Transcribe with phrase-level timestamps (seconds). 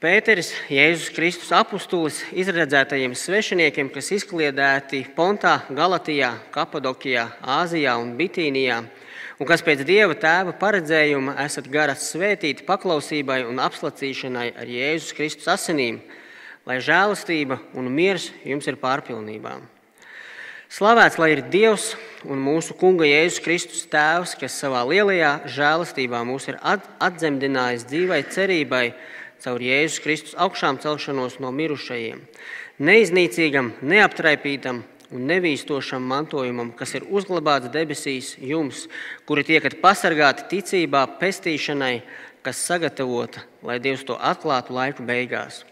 [0.00, 8.78] Pēteris, Jēzus Kristus apustulis, izredzētajiem svešiniekiem, kas izkliedēti Pontā, Galatijā, Kapadokijā, Āzijā un Bitīnijā,
[9.36, 15.52] un kas pēc Dieva tēva paredzējuma esat garas svētīti paklausībai un apslacīšanai ar Jēzus Kristus
[15.52, 16.00] asinīm,
[16.64, 19.58] lai žēlastība un miers jums ir pārpilnībā.
[20.72, 21.90] Slavēts lai ir Dievs
[22.24, 28.86] un mūsu Kunga Jēzus Kristus Tēvs, kas savā lielajā žēlastībā mūs ir atdzemdinājis dzīvai cerībai
[29.44, 32.22] caur Jēzus Kristus augšām celšanos no mirušajiem,
[32.80, 38.86] neiznīcīgam, neaptraipītam un nevīstošam mantojumam, kas ir uzglabāts debesīs jums,
[39.26, 41.96] kuri tiekat pasargāti ticībā, pestīšanai,
[42.46, 45.64] kas sagatavota, lai Dievs to atklātu laiku beigās.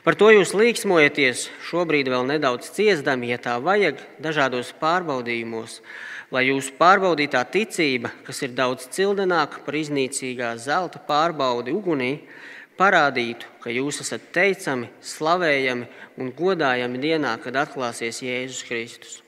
[0.00, 5.80] Par to jūs līksmojaties, šobrīd vēl nedaudz ciestami, ja tā vajag, dažādos pārbaudījumos,
[6.32, 12.14] lai jūsu pārbaudītā ticība, kas ir daudz cildenāka par iznīcīgā zelta pārbaudi ugunī,
[12.80, 15.88] parādītu, ka jūs esat teicami, slavējami
[16.20, 19.18] un godājami dienā, kad atklāsies Jēzus Kristus.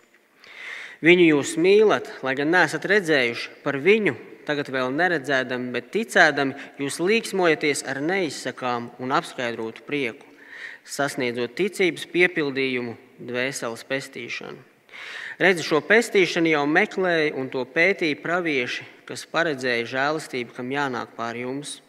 [1.03, 4.14] Viņu jūs mīlat, lai gan neesat redzējuši par viņu,
[4.47, 10.27] tagad vēl neredzēdami, bet ticēdami, jūs līksmojaties ar neizsakām un apskaidrotu prieku,
[10.87, 14.69] sasniedzot ticības piepildījumu, dvēseles pestīšanu.
[15.42, 21.41] Redzi, šo pestīšanu jau meklēja un to pētīja pravieši, kas paredzēja žēlastību, kam jānāk pār
[21.41, 21.81] jums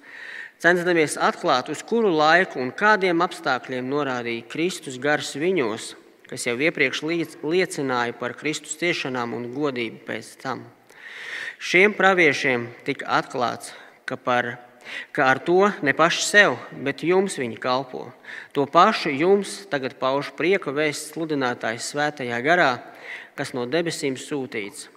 [0.63, 5.89] censdamies atklāt, uz kuru laiku un kādiem apstākļiem norādīja Kristus gars viņos,
[6.29, 7.03] kas jau iepriekš
[7.43, 10.63] liecināja par Kristus ciešanām un godību pēc tam.
[11.63, 13.73] Šiem praviešiem tika atklāts,
[14.07, 14.55] ka, par,
[15.15, 18.07] ka ar to ne paši sev, bet jums viņi kalpo.
[18.55, 22.71] To pašu jums tagad pauž prieka vēsts sludinātājs svētajā garā,
[23.35, 24.87] kas no debesīm sūtīts,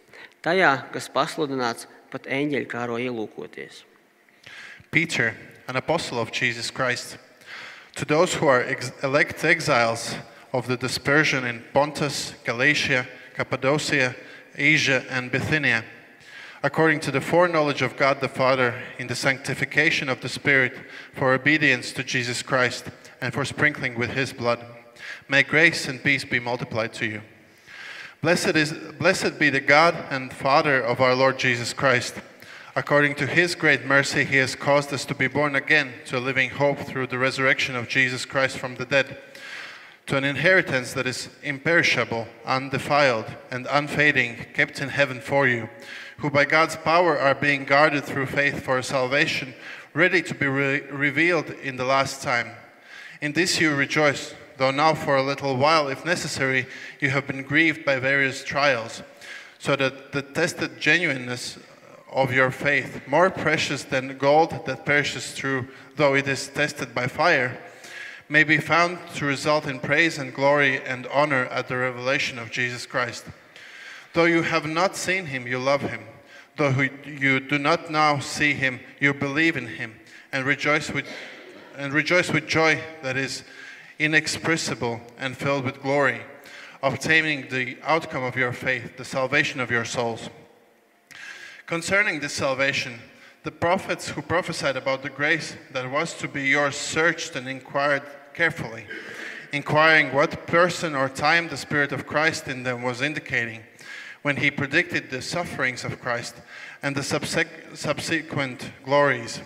[0.46, 3.82] tajā, kas pasludināts pat eņģeļkāro ielūkoties.
[4.90, 5.34] Peter,
[5.68, 7.18] an apostle of Jesus Christ,
[7.96, 10.14] to those who are ex- elect exiles
[10.52, 14.14] of the dispersion in Pontus, Galatia, Cappadocia,
[14.56, 15.84] Asia, and Bithynia,
[16.62, 20.74] according to the foreknowledge of God the Father, in the sanctification of the Spirit,
[21.12, 24.64] for obedience to Jesus Christ, and for sprinkling with his blood.
[25.28, 27.22] May grace and peace be multiplied to you.
[28.22, 32.14] Blessed, is, blessed be the God and Father of our Lord Jesus Christ.
[32.78, 36.20] According to his great mercy, he has caused us to be born again to a
[36.20, 39.16] living hope through the resurrection of Jesus Christ from the dead,
[40.08, 45.70] to an inheritance that is imperishable, undefiled, and unfading, kept in heaven for you,
[46.18, 49.54] who by God's power are being guarded through faith for salvation,
[49.94, 52.50] ready to be re- revealed in the last time.
[53.22, 56.66] In this you rejoice, though now for a little while, if necessary,
[57.00, 59.02] you have been grieved by various trials,
[59.58, 61.58] so that the tested genuineness
[62.16, 67.06] of your faith, more precious than gold that perishes through, though it is tested by
[67.06, 67.60] fire,
[68.26, 72.50] may be found to result in praise and glory and honor at the revelation of
[72.50, 73.26] Jesus Christ.
[74.14, 76.00] Though you have not seen him, you love him.
[76.56, 79.94] Though you do not now see him, you believe in him
[80.32, 81.06] and rejoice with,
[81.76, 83.44] and rejoice with joy that is
[83.98, 86.22] inexpressible and filled with glory,
[86.82, 90.30] obtaining the outcome of your faith, the salvation of your souls.
[91.66, 93.00] Concerning this salvation,
[93.42, 98.02] the prophets who prophesied about the grace that was to be yours searched and inquired
[98.34, 98.86] carefully,
[99.52, 103.64] inquiring what person or time the Spirit of Christ in them was indicating
[104.22, 106.36] when he predicted the sufferings of Christ
[106.84, 109.40] and the subsequent, glories.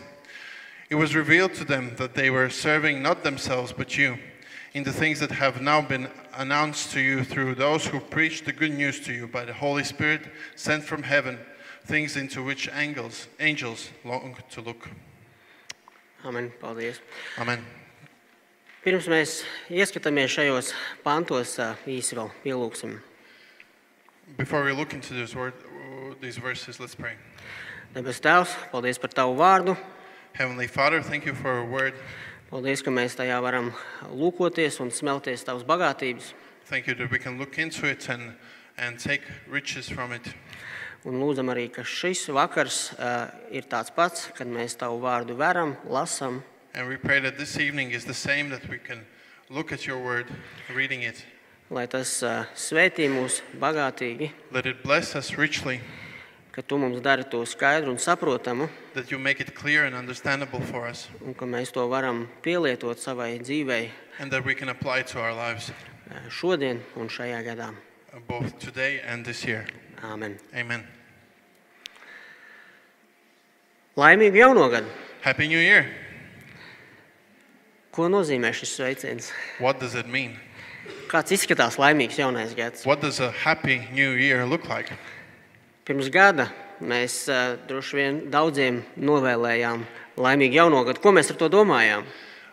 [0.90, 4.18] It was revealed to them that they were serving not themselves but you
[4.74, 8.52] in the things that have now been announced to you through those who preach the
[8.52, 11.38] good news to you by the Holy Spirit sent from heaven
[11.86, 14.88] things into which angels, angels long to look.
[16.24, 16.52] Amen.
[16.60, 17.00] Paldies.
[17.38, 17.64] Amen.
[18.84, 20.72] Pirms mēs ieskatāmies šajos
[21.04, 22.94] pantos, īsi vēl pielūgsim.
[24.38, 25.52] Before we look into this word,
[26.20, 27.16] these verses, let's pray.
[27.94, 29.76] Debes Tēvs, paldies par Tavu vārdu.
[30.32, 31.94] Heavenly Father, thank you for your word.
[32.50, 33.72] Paldies, ka mēs tajā varam
[34.14, 36.32] lūkoties un smelties Tavas bagātības.
[36.64, 38.36] Thank you that we can look into it and,
[38.78, 40.22] and take riches from it.
[41.08, 45.72] Un lūdzam arī, ka šis vakars uh, ir tāds pats, kad mēs Tavu vārdu veram,
[45.88, 46.42] lasam.
[49.96, 50.28] Word.
[51.70, 54.28] Lai tas uh, svētī mūs bagātīgi,
[56.52, 58.68] ka Tu mums dari to skaidru un saprotamu,
[61.24, 63.88] un ka mēs to varam pielietot savai dzīvei
[65.72, 67.72] uh, šodien un šajā gadā.
[68.26, 69.64] both today and this year.
[70.00, 70.38] Āmen.
[70.56, 70.84] Amen.
[74.00, 74.88] Laimīgu jauno gadu!
[75.20, 75.90] Happy New Year!
[77.92, 79.28] Ko nozīmē šis sveiciens?
[79.58, 80.38] What does it mean?
[81.10, 82.86] Kāds izskatās laimīgs jaunais gads?
[82.86, 84.94] What does a happy new year look like?
[85.84, 86.48] Pirms gada
[86.80, 89.84] mēs uh, droši vien daudziem novēlējām
[90.16, 91.02] laimīgu jauno gadu.
[91.02, 92.06] Ko mēs ar to domājām?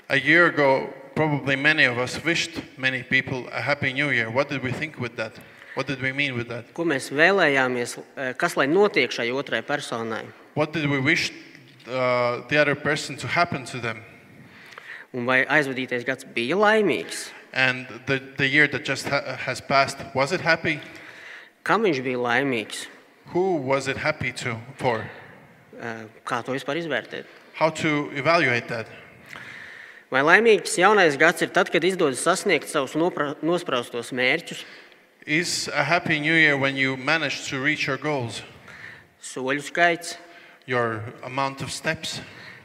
[0.10, 4.30] A year ago, probably many of us wished many people a happy new year.
[4.30, 5.40] What did we think with that?
[5.78, 6.74] What did we mean with that?
[6.74, 10.24] Ko mēs vēlējāmies, eh, kas lai notiek šai otrai personai?
[10.56, 11.30] What did we wish
[11.86, 14.02] uh, the other person to happen to them?
[15.14, 17.30] Un vai aizvadītais gads bija laimīgs?
[17.54, 20.80] And the, the year that just ha- has passed, was it happy?
[21.64, 22.88] Kam viņš bija laimīgs?
[23.36, 25.06] Who was it happy to for?
[25.80, 27.30] Eh, Kā to vispār izvērtēt?
[27.54, 28.88] How to evaluate that?
[30.10, 32.98] Vai laimīgs jaunais gads ir tad, kad izdodas sasniegt savus
[33.46, 34.66] nospraustos mērķus,
[35.28, 38.44] Is a happy new year when you manage to reach your goals,
[39.22, 40.16] soļu skaits,
[40.66, 42.22] your amount of steps,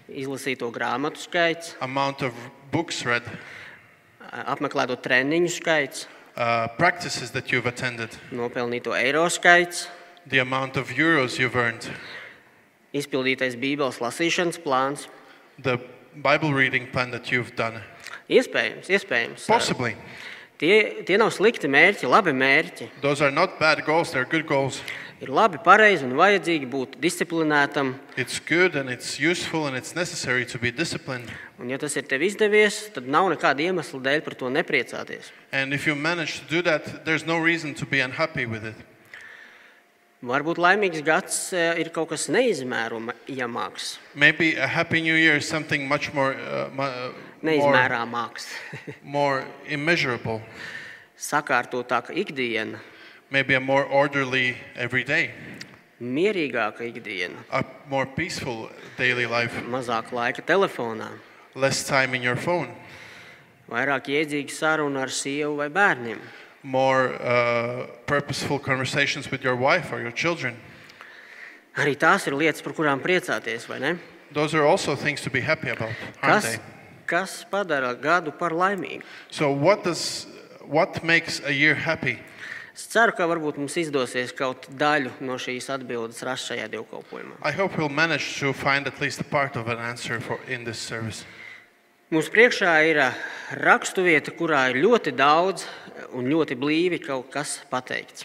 [0.06, 2.32] izlasīto grāmatu skaits, amount of
[2.70, 3.26] books read,
[4.46, 6.06] apmeklēto treniņu skaits,
[6.36, 9.88] uh, practices that you've attended, nopelnīto eiro skaits,
[10.24, 11.90] the amount of euros you've earned,
[12.94, 15.08] izpildītais Bībeles lasīšanas plāns?
[15.58, 15.80] the
[16.14, 17.82] Bible reading plan that you've done.
[18.30, 19.48] Iespējams, iespējams.
[19.48, 19.96] Possibly.
[20.62, 22.86] Tie, tie nav slikti mērķi, labi mērķi.
[23.02, 24.78] Those are not bad goals, they're good goals.
[25.18, 27.96] Ir labi, pareizi un vajadzīgi būt disciplinētam.
[28.14, 31.26] It's good and it's useful and it's necessary to be disciplined.
[31.58, 35.32] Un, ja tas ir tev izdevies, tad nav nekāda iemesla dēļ par to nepriecāties.
[35.50, 38.78] And if you manage to do that, there's no reason to be unhappy with it.
[40.22, 45.88] Varbūt laimīgs gads eh, ir kaut kas neizmērojamāks, Maybe a happy new year is something
[45.88, 47.10] much more, uh,
[47.42, 48.46] uh, more, neizmērāmāks,
[49.02, 50.40] more immeasurable.
[51.18, 52.78] sakārtotāka ikdiena,
[53.30, 55.30] Maybe a more orderly every day,
[56.00, 58.68] mierīgāka ikdiena, a more peaceful
[58.98, 61.08] daily life, mazāk laika telefonā,
[61.54, 62.68] less time in your phone,
[63.70, 66.18] vairāk iedzīga saruna ar sievu vai bērniem.
[66.62, 70.54] more uh, purposeful conversations with your wife or your children.
[71.76, 73.98] Arī tās ir lietas, par kurām priecāties, vai ne?
[74.30, 75.90] Those are also things to be happy about,
[76.22, 76.58] aren't Kas, they?
[77.12, 79.04] Kas padara gadu par laimīgu?
[79.30, 80.26] So, what does
[80.66, 82.18] what makes a year happy?
[82.72, 87.36] Es ceru, ka varbūt mums izdosies kaut daļu no šīs atbildes rast šajā dievkalpojumā.
[87.44, 90.64] I hope we'll manage to find at least a part of an answer for in
[90.64, 91.26] this service.
[92.12, 93.10] Mums priekšā ir ā,
[93.60, 95.66] raksturvieta, kurā ir ļoti daudz
[96.16, 98.24] un ļoti blīvi kaut kas pateikts.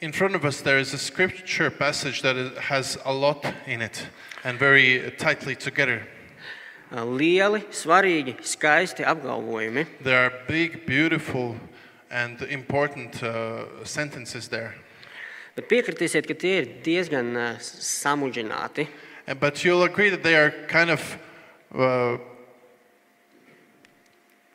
[0.00, 3.82] In front of us, there is a scripture passage that is- has a lot in
[3.82, 4.06] it
[4.44, 6.06] and very tightly together.
[6.90, 11.54] Ā, Lieli, svarīgi, skaisti apgalvojumi, There are big, beautiful,
[12.10, 14.74] and important uh, sentences there.
[15.54, 18.88] bet piekritīsiet, ka tie ir diezgan ā, samudžināti.
[19.26, 21.18] And- But you'll agree that they are kind of
[21.74, 22.16] uh,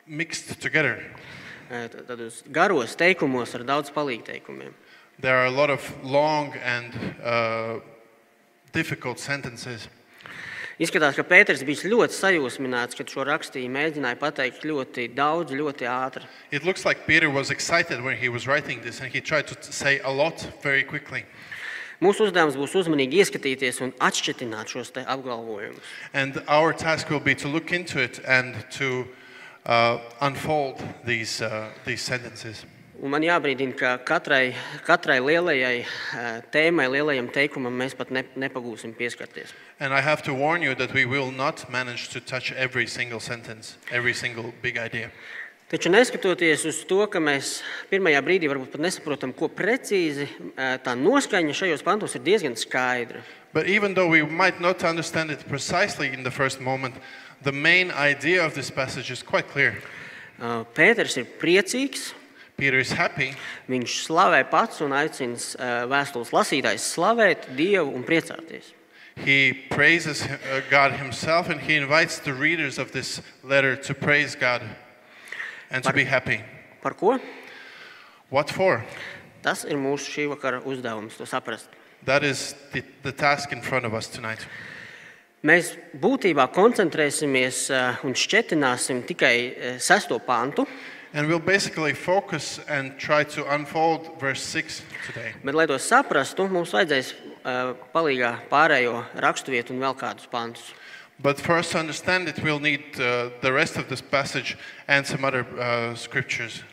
[0.05, 1.01] mixed together.
[1.71, 4.73] Ā, t- Tādos garos teikumos ar daudz palīgteikumiem.
[5.19, 6.93] There are a lot of long and
[7.23, 7.79] uh,
[8.73, 9.87] difficult sentences.
[10.75, 16.27] Izskatās, ka Pēters bija ļoti sajūsmināts, kad šo rakstīju mēģināja pateikt ļoti daudz, ļoti ātri.
[16.51, 19.55] It looks like Peter was excited when he was writing this and he tried to
[19.71, 21.23] say a lot very quickly.
[22.03, 25.79] Mūsu uzdevums būs uzmanīgi ieskatīties un atšķirt šos te apgalvojumus.
[26.13, 29.07] And our task will be to look into it and to
[29.65, 32.65] uh, unfold these, uh, these sentences.
[33.03, 34.53] Un man jābrīdina, ka katrai,
[34.87, 35.87] katrai lielajai eh,
[36.53, 39.51] tēmai, lielajam teikumam mēs pat ne, nepagūsim pieskarties.
[39.79, 43.19] And I have to warn you that we will not manage to touch every single
[43.19, 45.11] sentence, every single big idea.
[45.67, 47.59] Taču neskatoties uz to, ka mēs
[47.91, 53.25] pirmajā brīdī varbūt pat nesaprotam, ko precīzi eh, tā noskaņa šajos pantos ir diezgan skaidra.
[53.51, 56.95] But even though we might not understand it precisely in the first moment,
[57.43, 59.81] the main idea of this passage is quite clear.
[60.39, 62.13] Eh, Pēters ir priecīgs.
[62.57, 68.73] Viņš slavē pats un aicina eh, vēstules lasītājus slavēt Dievu un priecāties.
[69.15, 74.35] He praises uh, God himself and he invites the readers of this letter to praise
[74.35, 74.61] God
[75.71, 76.41] and to be happy.
[76.81, 77.19] Par ko?
[78.29, 78.83] What for?
[79.41, 81.69] Tas ir mūsu šī vakara uzdevums, to saprast.
[82.03, 84.45] That is the, the task in front of us tonight.
[85.45, 90.65] Mēs būtībā koncentrēsimies eh, un šķetināsim tikai eh, sesto pantu,
[91.15, 95.31] And we'll basically focus and try to unfold verse 6 today.
[95.43, 100.73] bet, lai to saprastu, mums vajadzēs eh, palīgā pārējo raksturvietu un vēl kādus pantus.
[101.17, 104.57] But for us to understand it, we'll need uh, the rest of this passage
[104.89, 106.63] and some other uh, scriptures.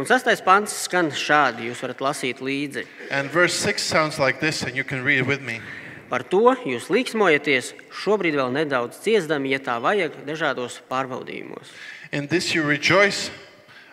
[0.00, 2.86] Un sastais pants skan šādi, jūs varat lasīt līdzi.
[3.10, 5.60] And verse 6 sounds like this, and you can read it with me.
[6.08, 11.68] Par to jūs līksmojaties šobrīd vēl nedaudz ciestami, ja tā vajag, dažādos pārbaudījumos.
[12.12, 13.30] In this you rejoice,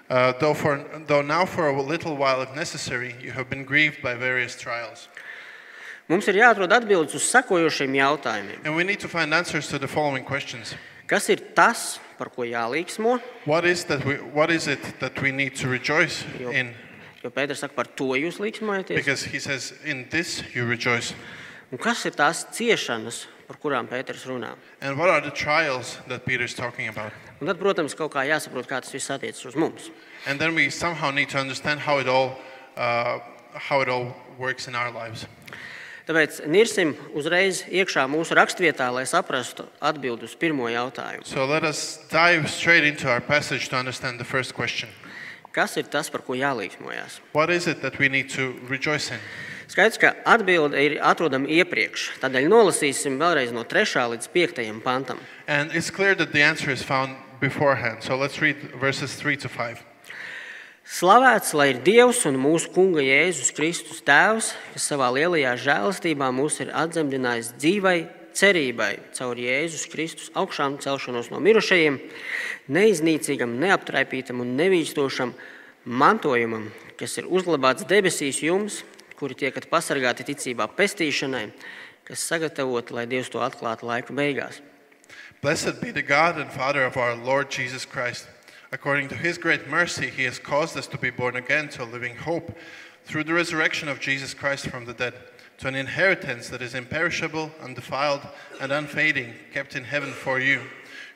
[0.09, 4.01] uh, though, for, though now for a little while, if necessary, you have been grieved
[4.01, 5.07] by various trials.
[6.09, 8.65] Mums ir jāatrod atbildes uz sekojošiem jautājumiem.
[8.65, 10.73] And we need to find answers to the following questions.
[11.07, 13.21] Kas ir tas, par ko jālīksmo?
[13.45, 16.73] What is, that we, what is it that we need to rejoice Jo, in?
[17.23, 18.95] jo Pēters saka, par to jūs līksmojaties.
[18.97, 21.13] Because he says, In this you rejoice.
[21.71, 24.53] Un kas ir tās ciešanas, par kurām Pēters runā?
[24.81, 27.11] And what are the trials that Peter's talking about?
[27.41, 29.89] Un tad, protams, kaut kā jāsaprot, kā tas viss attiecas uz mums.
[30.27, 32.37] And then we somehow need to understand how it all,
[32.77, 33.19] uh,
[33.53, 35.25] how it all works in our lives.
[36.09, 41.25] Tāpēc nirsim uzreiz iekšā mūsu rakstvietā, lai saprastu atbildi uz pirmo jautājumu.
[41.25, 44.89] So let us dive straight into our passage to understand the first question.
[45.53, 47.19] Kas ir tas, par ko jālīksmojas?
[47.33, 49.21] What is it that we need to rejoice in?
[49.69, 52.07] Skaidrs, ka atbilde ir atrodama iepriekš.
[52.23, 54.07] Tādēļ nolasīsim vēlreiz no 3.
[54.15, 54.63] līdz 5.
[54.81, 55.21] pantam.
[55.47, 58.01] And it's clear that the answer is found beforehand.
[58.01, 59.85] So let's read verses 3 to 5.
[60.89, 66.57] Slavēts lai ir Dievs un mūsu Kunga Jēzus Kristus Tēvs, kas savā lielajā žēlastībā mūs
[66.65, 67.97] ir atdzemdinājis dzīvai
[68.33, 72.01] cerībai caur Jēzus Kristus augšām celšanos no mirušajiem,
[72.73, 75.35] neiznīcīgam, neaptraipītam un nevīstošam
[75.85, 78.81] mantojumam, kas ir uzglabāts debesīs jums,
[79.19, 81.51] kuri pasargāti ticībā pestīšanai,
[82.07, 84.61] kas sagatavoti, lai Dievs to atklātu beigās.
[85.41, 88.27] Blessed be the God and Father of our Lord Jesus Christ.
[88.71, 91.85] According to his great mercy, he has caused us to be born again to a
[91.85, 92.57] living hope
[93.03, 95.15] through the resurrection of Jesus Christ from the dead,
[95.57, 98.21] to an inheritance that is imperishable, undefiled,
[98.61, 100.61] and unfading, kept in heaven for you,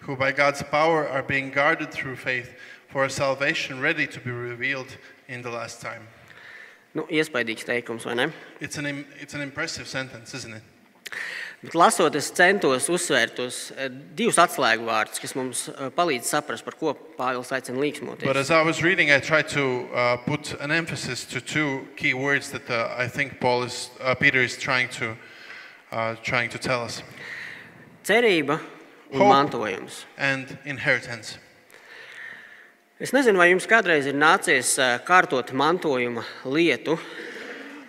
[0.01, 2.55] who by God's power are being guarded through faith
[2.89, 6.07] for a salvation ready to be revealed in the last time.
[6.93, 8.27] Nu, iespaidīgs teikums, vai ne?
[8.61, 10.63] It's an, it's an impressive sentence, isn't it?
[11.63, 16.65] Bet lasot, es centos uzsvērt tos eh, divus atslēgu vārdus, kas mums eh, palīdz saprast,
[16.65, 18.35] par ko Pāvils aicina But līksmoties.
[18.35, 22.51] as I was reading, I tried to uh, put an emphasis to two key words
[22.51, 25.15] that uh, I think Paul is, uh, Peter is trying to,
[25.93, 27.01] uh, trying to tell us,
[28.03, 28.59] Cerība
[29.13, 29.31] un Hope.
[29.31, 30.05] mantojums.
[30.17, 31.37] and inheritance.
[33.03, 36.95] Es nezinu, vai jums kādreiz ir nācies kārtot mantojuma lietu,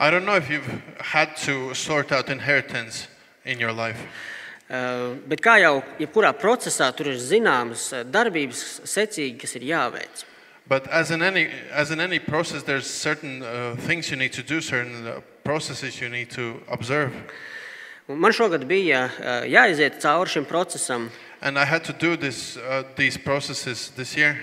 [0.00, 3.06] I don't know if you've had to sort out inheritance
[3.44, 4.00] in your life,
[4.68, 10.25] eh, bet kā jau jebkurā procesā, tur ir zināmas darbības secīgi, kas ir jāveic.
[10.66, 14.42] but as in any as in any process, there's certain uh, things you need to
[14.42, 17.12] do, certain uh, processes you need to observe.
[18.09, 22.56] Un man šogad bija eh, jāiziet cauri šim procesam, And I had to do this
[22.56, 24.40] uh, these processes this year,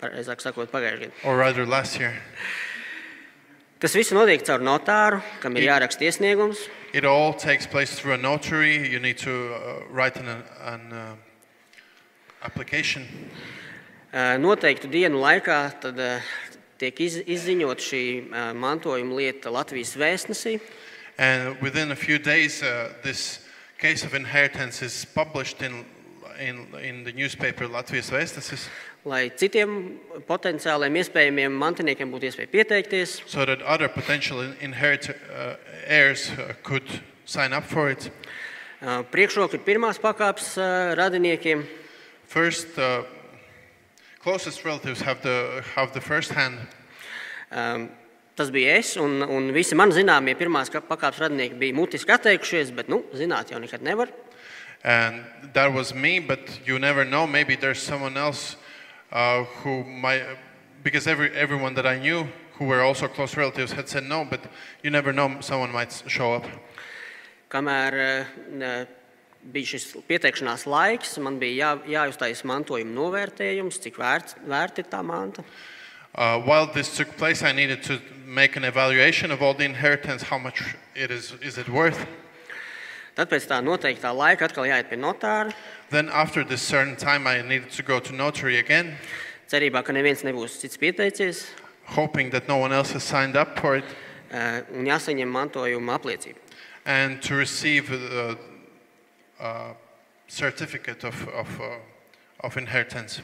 [0.00, 1.12] pareizāk sakot, pagājušajā gadā.
[1.24, 2.14] or rather last year.
[3.80, 6.58] Tas viss notiek caur notāru, kam ir jāraksta iesniegums.
[6.92, 8.88] It all takes place through a notary.
[8.88, 11.14] You need to uh, write an, an uh,
[12.42, 13.06] application.
[14.12, 16.22] Eh, Noteiktu dienu laikā tad, eh,
[16.80, 18.02] tiek iz- izziņot šī
[18.32, 20.60] eh, mantojuma lieta Latvijas vēstnesī.
[21.18, 23.40] And within a few days, uh, this
[23.78, 25.84] case of inheritance is published in,
[26.38, 28.68] in, in the newspaper Latvijas Vēstnesis,
[29.06, 35.54] Lai citiem potenciāliem iespējamiem mantiniekiem būtu iespēja pieteikties, so that other potential in- inherit, uh,
[35.86, 36.82] heirs uh, could
[37.24, 38.10] sign up for it.
[38.80, 41.64] Eh, priekšroka ir pirmās pakāpes eh, radiniekiem,
[42.28, 43.02] First, uh,
[44.22, 46.58] closest relatives have the, have the first hand.
[47.50, 47.86] Eh,
[48.38, 52.70] Tas bija es, un, un visi man zināmie pirmās ka- pakāpes radinieki bija mutiski atteikušies,
[52.70, 54.12] bet, nu, zināt, jau nekad nevar.
[54.84, 55.24] And
[55.54, 57.26] that was me, but you never know.
[57.26, 58.54] Maybe there's someone else
[59.12, 60.22] uh, who might,
[60.82, 64.40] because every, everyone that I knew who were also close relatives had said no, but
[64.82, 66.44] you never know, someone might show up.
[67.48, 68.86] Kamēr eh, ne-
[69.52, 75.02] bija šis pieteikšanās laiks, man bija jā, jāuztais mantojuma novērtējums, cik vērts, vērta ir tā
[75.06, 75.44] manta.
[76.14, 80.22] Uh, while this took place, I needed to make an evaluation of all the inheritance,
[80.22, 80.62] how much
[80.94, 82.06] it is, is it worth.
[83.14, 85.54] Tad pēc tā noteiktā laika atkal jāiet pie notāra,
[85.90, 88.96] Then after this certain time, I needed to go to notary again,
[89.48, 91.46] cerībā, ka neviens nebūs cits pieteicies,
[91.86, 93.84] hoping that no one else has signed up for it,
[94.30, 96.36] eh, un jāsaņem mantojuma apliecība.
[96.84, 98.36] and to receive a,
[99.40, 99.74] a
[100.26, 101.76] certificate of, of, uh,
[102.40, 103.20] of inheritance.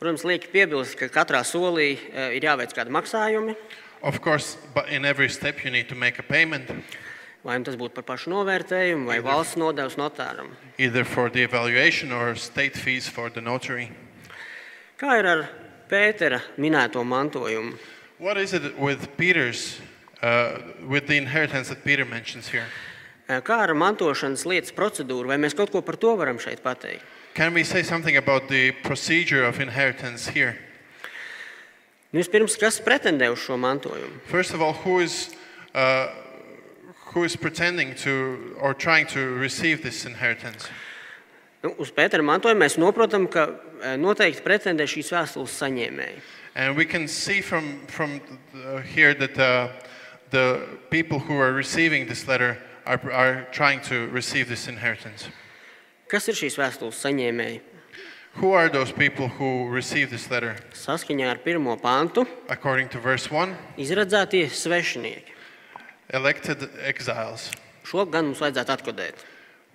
[0.00, 3.56] Protams, lieki piebilst, ka katrā solī eh, ir jāveic kādi maksājumi,
[4.02, 6.68] Of course, but in every step you need to make a payment,
[7.44, 10.50] vai nu tas būtu par pašu novērtējumu, vai valsts nodevs notāram.
[10.78, 13.90] either for the evaluation or state fees for the notary.
[14.98, 15.48] Kā ir ar
[15.90, 17.76] Pētera minēto mantojumu?
[18.18, 19.80] What is it with Peter's,
[20.22, 22.66] uh, with the inheritance that Peter mentions here?
[23.28, 27.02] Eh, Kā ar mantošanas lietas procedūru, vai mēs kaut ko par to varam šeit pateikt?
[27.34, 30.56] Can we say something about the procedure of inheritance here?
[32.12, 34.20] Nu, Vispirms, kas pretendē uz šo mantojumu?
[34.28, 35.34] First of all, who is,
[35.74, 36.08] uh,
[37.14, 40.68] who is pretending to or trying to receive this inheritance?
[41.62, 43.46] Nu, uz Pētera mantojumu mēs saprotam, ka
[43.82, 46.22] eh, noteikti pretendē šīs vēstules saņēmēji.
[46.54, 48.20] And we can see from, from
[48.54, 49.68] uh, here that uh,
[50.30, 55.28] the people who are receiving this letter are, are trying to receive this inheritance.
[56.08, 57.60] Kas ir šīs vēstules saņēmēji?
[58.40, 60.56] Who are those people who receive this letter?
[60.72, 65.41] Saskaņā ar pirmo pantu According to verse 1, izredzētie svešinieki.
[66.12, 67.50] Elected exiles.
[67.84, 69.24] Šo gan mums vajadzētu atkodēt.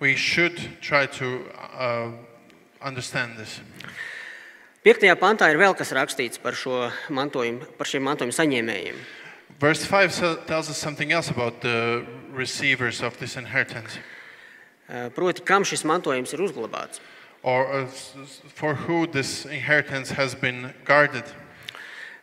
[0.00, 1.42] We should try to
[1.74, 2.12] uh,
[2.80, 3.60] understand this.
[4.86, 9.00] Piektajā pantā ir vēl kas rakstīts par, šo mantojumu, par šiem mantojuma saņēmējiem.
[9.60, 13.98] Verse 5 so- tells us something else about the receivers of this inheritance,
[14.88, 17.00] Eh, Proti, kam šis mantojums ir uzglabāts.
[17.42, 17.86] or uh,
[18.54, 21.24] for who this inheritance has been guarded.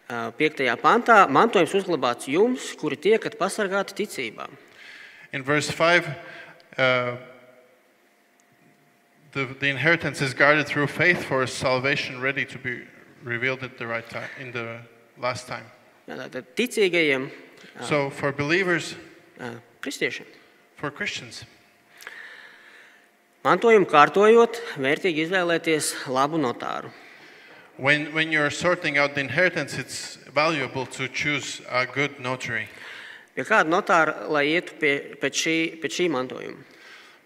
[0.05, 4.45] Eh, Piektajā pantā mantojums uzglabāts jums, kuri tiekat pasargāti ticībā.
[5.33, 6.05] In verse 5,
[6.77, 7.17] uh,
[9.31, 12.83] the, the inheritance is guarded through faith for a salvation ready to be
[13.23, 14.77] revealed at the right time, in the
[15.17, 15.65] last time.
[16.07, 17.31] Jā, Tātad ticīgajiem,
[17.81, 18.93] So for believers,
[19.39, 20.25] eh, kristiešiem.
[20.77, 21.45] for Christians,
[23.43, 26.89] Mantojumu kārtojot, vērtīgi izvēlēties labu notāru.
[27.77, 32.67] When, when you're sorting out the inheritance, it's valuable to choose a good notary.
[33.35, 36.63] Pie kāda notāra, lai ietu pie, pēc, šī, pēc šī mantojuma?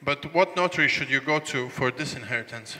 [0.02, 2.78] But what notary should you go to for this inheritance?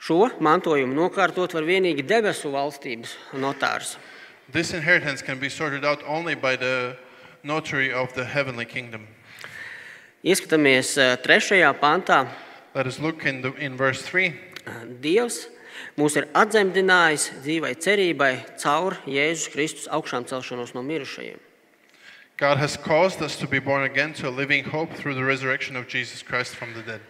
[0.00, 3.96] Šo mantojumu nokārtot var tikai debesu valstības notārs.
[4.52, 6.96] This inheritance can be sorted out only by the
[7.42, 9.06] notary of the heavenly kingdom.
[10.24, 12.28] Ieskatāmies eh, trešajā pantā.
[12.74, 14.26] Let us look in, the, in verse 3.
[14.26, 15.46] Eh, Dievs
[15.96, 21.42] mūs ir atdzemdinājis dzīvai cerībai caur Jēzus Kristus augšām celšanos no mirušajiem.
[22.36, 25.74] God has caused us to be born again to a living hope through the resurrection
[25.74, 27.00] of Jesus Christ from the dead.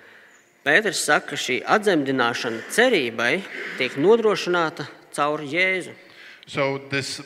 [0.66, 3.42] Pēters saka, ka šī atdzemdināšana cerībai
[3.78, 5.94] tiek nodrošināta caur Jēzu.
[6.46, 7.20] So, this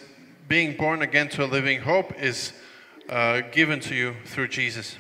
[0.48, 2.52] being born again to a living hope is
[3.08, 4.96] uh, given to you through Jesus.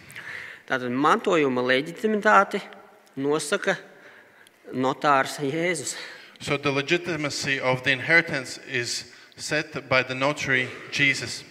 [0.68, 2.60] Tātad mantojuma leģitimitāti
[3.16, 3.78] nosaka
[4.72, 5.96] notārs Jēzus.
[6.40, 11.44] So, the legitimacy of the inheritance is set by the notary Jesus.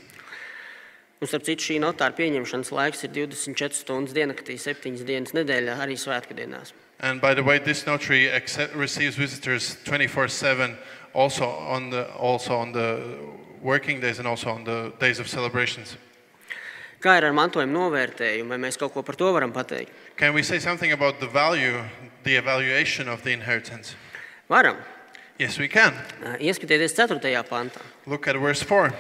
[1.22, 5.98] Un, starp citu, šī notāra pieņemšanas laiks ir 24 stundas diennaktī, 7 dienas nedēļā, arī
[6.00, 6.74] svētku dienās.
[7.02, 10.78] And by the way, this notary accept, receives visitors 24 7,
[11.14, 13.20] also on, the, also on the
[13.62, 15.98] working days and also on the days of celebrations.
[17.00, 19.94] Kā ir ar mantojuma novērtējumu, vai mēs kaut ko par to varam pateikt?
[20.18, 21.84] Can we say something about the value,
[22.24, 23.94] the evaluation of the inheritance?
[24.50, 24.78] Varam.
[25.38, 25.94] Yes, we can.
[26.42, 27.20] Ieskatieties 4.
[27.44, 27.82] pantā.
[28.08, 28.92] Look at verse 4.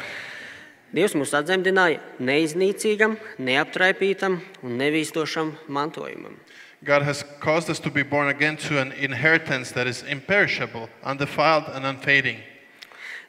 [0.93, 6.37] Dievs mūs atdzemdināja neiznīcīgam, neaptraipītam un nevīstošam mantojumam.
[6.83, 11.65] God has caused us to be born again to an inheritance that is imperishable, undefiled,
[11.73, 12.39] and unfading.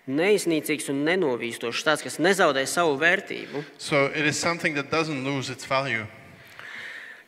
[0.06, 3.64] Neiznīcīgs un nenovīstošs, tāds, kas nezaudē savu vērtību.
[3.78, 6.06] So it is something that doesn't lose its value.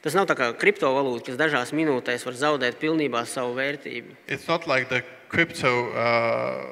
[0.02, 4.16] Tas nav tā kā kriptovalūta, kas dažās minūtēs var zaudēt pilnībā savu vērtību.
[4.26, 6.64] It's not like the crypto uh,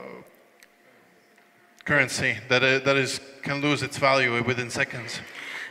[1.85, 5.21] currency that, uh, that is, can lose its value within seconds.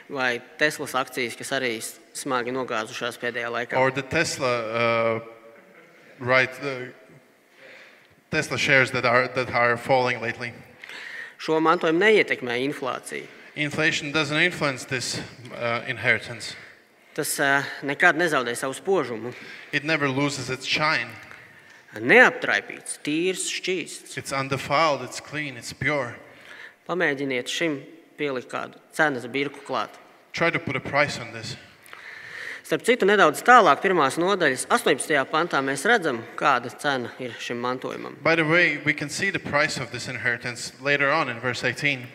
[0.10, 1.74] Vai Teslas akcijas, kas arī
[2.16, 3.78] smagi nogāzušās pēdējā laikā.
[3.78, 5.20] Or the Tesla, uh,
[6.18, 6.94] right, the
[8.32, 10.54] Tesla shares that are, that are falling lately.
[11.38, 13.28] Šo mantojumu neietekmē inflācija.
[13.56, 15.20] Inflation doesn't influence this
[15.60, 16.56] uh, inheritance.
[17.20, 17.36] Tas
[17.84, 19.34] nekad nezaudē savu spožumu.
[19.74, 21.12] It never loses its shine.
[22.00, 24.16] Neaptraipīts, tīrs, šķīsts.
[24.16, 26.16] It's undefiled, it's clean, it's pure.
[26.88, 27.82] Pamēģiniet šim
[28.16, 30.00] pielikt kādu cenas birku klāt.
[30.32, 31.58] Try to put a price on this.
[32.64, 35.20] Starp citu, nedaudz tālāk, pirmās nodaļas, 18.
[35.28, 38.16] pantā, mēs redzam, kāda cena ir šim mantojumam.
[38.24, 41.66] By the way, we can see the price of this inheritance later on in verse
[41.68, 42.08] 18.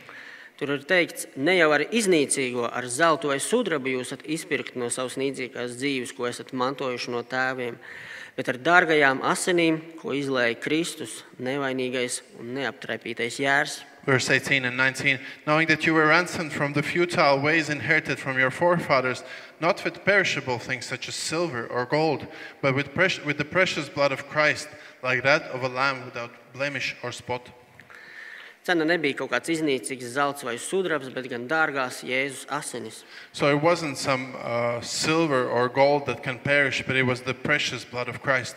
[0.55, 4.87] Tur ir teikts, ne jau ar iznīcīgo, ar zeltu vai sudrabu jūs esat izpirkti no
[4.87, 7.81] savas nīdzīgās dzīves, ko esat mantojuši no tēviem,
[8.37, 13.81] bet ar dārgajām asinīm, ko izlēja Kristus, nevainīgais un neaptraipītais jērs.
[14.07, 18.39] Verse 18 and 19 knowing that you were ransomed from the futile ways inherited from
[18.39, 19.25] your forefathers,
[19.61, 22.29] not with perishable things such as silver or gold,
[22.63, 24.69] but with, with the precious blood of Christ,
[25.03, 27.49] like that of a lamb without blemish or spot.
[28.65, 33.03] Cena nebija kaut kāds iznīcīgs zelts vai sudrabs, bet gan dārgās Jēzus asinis.
[33.33, 37.35] So it wasn't some uh, silver or gold that can perish, but it was the
[37.35, 38.57] precious blood of Christ.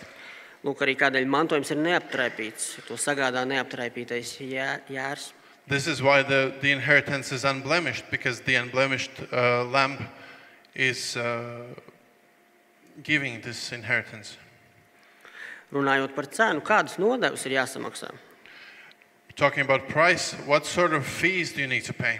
[0.64, 2.70] Lūk, arī kādēļ mantojums ir neaptraipīts.
[2.88, 5.34] To sagādā neaptraipītais jē- jērs.
[5.68, 10.08] This is why the, the inheritance is unblemished, because the unblemished uh, lamb
[10.74, 11.66] is uh,
[13.04, 14.38] giving this inheritance.
[15.74, 18.14] Runājot par cenu, kādas nodevas ir jāsamaksā?
[19.38, 22.20] Talking about price, what sort of fees do you need to pay?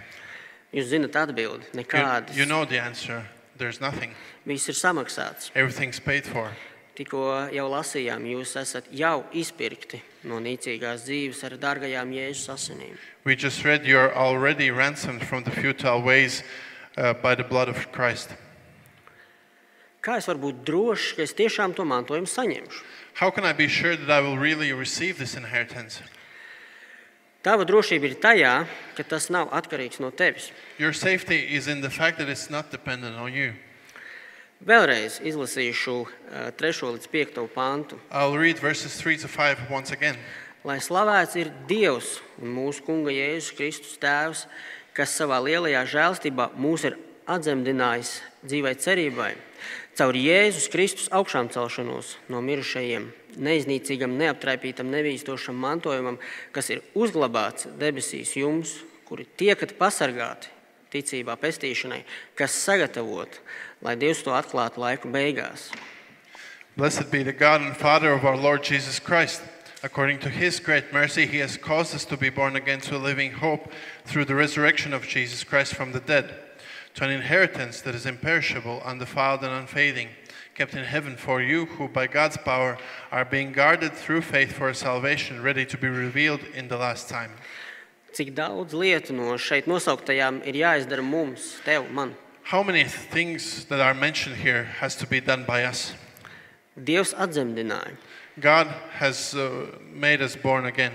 [0.72, 1.66] Jūs zinat atbildi.
[1.74, 2.36] You, Nekādas.
[2.36, 3.26] you know the answer.
[3.58, 4.14] There's nothing.
[4.46, 5.50] Viss ir samaksāts.
[5.56, 6.52] Everything's paid for.
[6.94, 10.00] Tikko jau lasījām, jūs esat jau izpirkti
[10.30, 12.94] no nīcīgās dzīves ar dārgajām Jēzus asinīm.
[13.24, 16.44] We just read you're already ransomed from the futile ways
[16.98, 18.36] uh, by the blood of Christ.
[20.06, 22.86] Kā es varu būt drošs, ka es tiešām to mantojumu saņemšu?
[23.16, 26.00] How can I be sure that I will really receive this inheritance?
[27.46, 28.54] Tava drošība ir tajā,
[28.98, 30.52] ka tas nav atkarīgs no tevis.
[30.80, 33.54] Your safety is in the fact that it's not dependent on you.
[34.66, 38.00] Vēlreiz izlasīšu uh, 3 līdz 5 pantu.
[38.10, 40.18] I'll read verses 3 to 5 once again.
[40.66, 44.48] Lai slavēts ir Dievs un mūsu Kunga Jēzus Kristus Tēvs,
[44.98, 46.98] kas savā lielajā žēlstībā mūs ir
[47.30, 49.30] atzemdinājis dzīvai cerībai,
[50.00, 56.20] caur Jēzus Kristus augšām celšanos no mirušajiem, neiznīcīgam, neaptraipītam, nevīstošam mantojumam,
[56.56, 60.52] kas ir uzglabāts debesīs jums, kuri tiekat pasargāti
[60.94, 62.02] ticībā pestīšanai,
[62.38, 63.40] kas sagatavot,
[63.84, 65.70] lai Dievs to atklātu laiku beigās.
[66.78, 69.42] Blessed be the God and Father of our Lord Jesus Christ.
[69.84, 73.02] According to his great mercy, he has caused us to be born again to a
[73.02, 73.72] living hope
[74.06, 76.34] through the resurrection of Jesus Christ from the dead,
[76.98, 80.10] to an inheritance that is imperishable, undefiled, and unfading,
[80.56, 82.76] kept in heaven for you, who by God's power
[83.12, 87.08] are being guarded through faith for a salvation ready to be revealed in the last
[87.08, 87.34] time.
[88.14, 92.16] Cik daudz lietu no šeit nosauktajām ir jāizdara mums, tev, man.
[92.42, 95.94] How many things that are mentioned here has to be done by us?
[96.80, 97.14] Dievs
[98.40, 100.94] God has uh, made us born again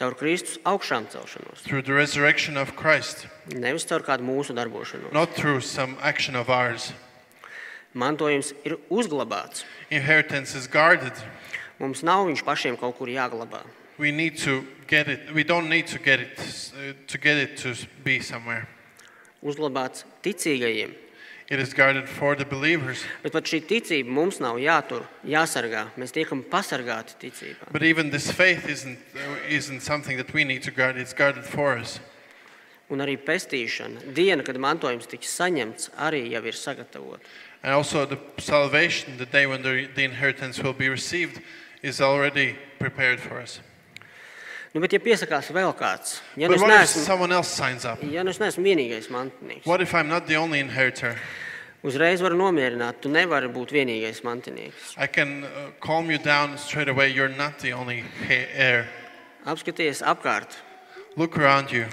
[0.00, 5.12] caur Kristus augšām celšanos, through the resurrection of Christ, nevis caur kādu mūsu darbošanos.
[5.12, 6.92] not through some action of ours.
[7.94, 9.64] Mantojums ir uzglabāts.
[9.90, 11.12] Inheritance is guarded.
[11.80, 13.64] Mums nav viņš pašiem kaut kur jāglabā.
[13.98, 15.34] We need to get it.
[15.34, 16.38] We don't need to get it
[17.08, 18.68] to get it to be somewhere.
[19.42, 20.94] Uzglabāts ticīgajiem.
[21.50, 23.02] It is guarded for the believers.
[23.24, 25.88] Bet pat šī ticība mums nav jātur, jāsargā.
[25.98, 27.72] Mēs tiekam pasargāti ticībā.
[27.72, 30.96] But even this faith isn't uh, isn't something that we need to guard.
[30.96, 31.98] It's guarded for us.
[32.90, 37.26] Un arī pestīšana, diena, kad mantojums tiks saņemts, arī jau ir sagatavota.
[37.64, 41.42] And also the salvation, the day when the, the inheritance will be received,
[41.82, 43.58] is already prepared for us.
[44.74, 47.98] Nu, bet, ja piesakās vēl kāds, ja nu But es neesmu, someone else signs up?
[48.06, 51.16] ja nu es neesmu vienīgais mantinieks, What if I'm not the only inheritor?
[51.82, 54.94] uzreiz varu nomierināt, tu nevari būt vienīgais mantinieks.
[54.96, 57.08] I can uh, calm you down straight away.
[57.10, 58.86] You're not the only he- heir.
[59.46, 60.58] Apskaties apkārt.
[61.16, 61.86] Look around you.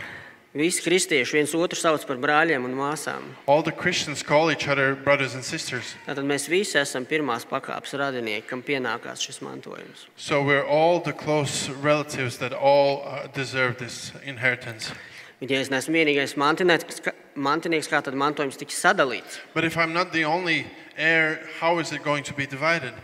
[0.58, 3.26] Visi kristieši viens otru sauc par brāļiem un māsām.
[3.46, 5.94] All the Christians call each other brothers and sisters.
[6.08, 10.08] Tātad mēs visi esam pirmās pakāpes radinieki, kam pienākās šis mantojums.
[10.16, 14.90] So we're all the close relatives that all uh, deserve this inheritance.
[15.38, 19.38] Bet, ja es neesmu vienīgais mantinieks, ka- mantinieks, kā tad mantojums tiks sadalīts?
[19.54, 20.66] But if I'm not the only
[20.98, 22.98] heir, how is it going to be divided?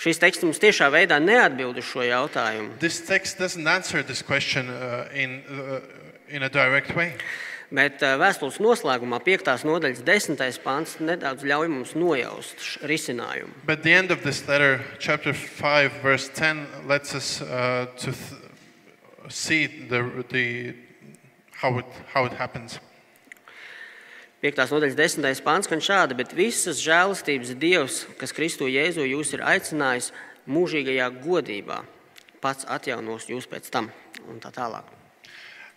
[0.00, 2.76] Šis teksts mums tiešā veidā neatbild uz šo jautājumu.
[2.80, 5.80] This text doesn't answer this question uh, in, uh,
[7.70, 9.48] Bet ā, vēstules noslēgumā, 5.
[9.66, 10.40] nodaļas 10.
[10.64, 13.54] pāns, nedaudz ļauj mums nojaust risinājumu.
[13.66, 18.14] But the end of this letter, chapter 5, verse 10, lets us uh, to
[19.28, 20.74] see the, the,
[21.52, 22.80] how, it, how it happens.
[24.42, 24.56] 5.
[24.72, 25.42] nodaļas 10.
[25.46, 30.10] pāns skan šādi, bet visas žēlastības Dievs, kas Kristu Jēzu jūs ir aicinājis
[30.50, 31.82] mūžīgajā godībā,
[32.42, 33.92] pats atjaunos jūs pēc tam
[34.26, 34.99] un tā tālāk.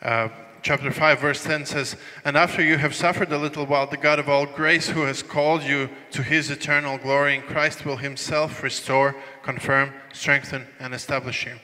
[0.04, 0.28] Uh,
[0.62, 4.20] chapter 5, verse 10 says, And after you have suffered a little while, the God
[4.20, 8.62] of all grace, who has called you to his eternal glory in Christ, will himself
[8.62, 11.56] restore, confirm, strengthen, and establish you.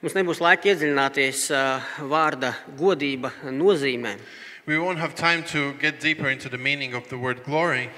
[0.00, 1.62] Mums nebūs laika iedziļināties ā,
[2.08, 4.16] vārda godība nozīmē.
[4.66, 7.90] We won't have time to get deeper into the meaning of the word glory.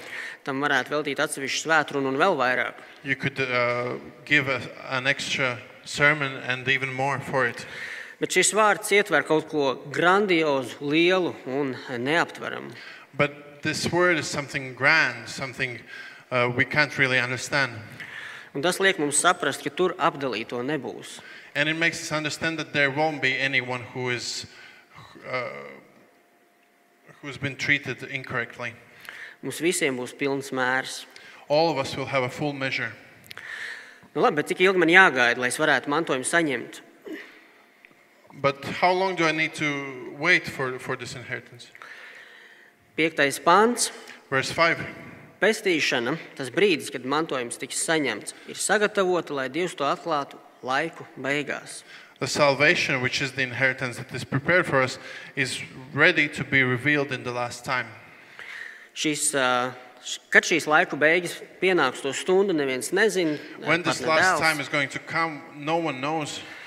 [0.43, 2.75] Tam varētu veltīt atsevišķu un vēl vairāk.
[3.03, 7.65] You could uh, give a, an extra sermon and even more for it.
[8.19, 11.71] Bet šis vārds ietver kaut ko grandiozu, lielu un
[12.03, 12.73] neaptveramu.
[13.15, 15.79] But this word is something grand, something
[16.31, 17.79] uh, we can't really understand.
[18.53, 21.19] Un tas liek mums saprast, ka tur apdalīto nebūs.
[21.55, 24.45] And it makes us understand that there won't be anyone who is
[25.29, 25.47] uh,
[27.21, 28.73] who's been treated incorrectly.
[29.41, 31.05] Mums visiem būs pilns mērs.
[31.47, 32.91] All of us will have a full measure.
[34.15, 36.81] Nu, labi, bet cik ilgi man jāgaida, lai es varētu mantojumu saņemt?
[38.33, 41.67] But how long do I need to wait for, for this inheritance?
[42.97, 43.91] Piektais pāns.
[44.29, 44.77] Verse 5.
[45.39, 51.83] Pestīšana, tas brīdis, kad mantojums tiks saņemts, ir sagatavota, lai Dievs to atklātu laiku beigās.
[52.19, 54.99] The salvation, which is the inheritance that is prepared for us,
[55.37, 55.61] is
[55.93, 57.87] ready to be revealed in the last time.
[58.93, 59.71] Šis, ā,
[60.03, 63.39] š- kad šīs laiku beigas pienāks to stundu, neviens nezina.
[63.63, 66.58] When pat this ne last dēls, time is going to come, no one knows, ā,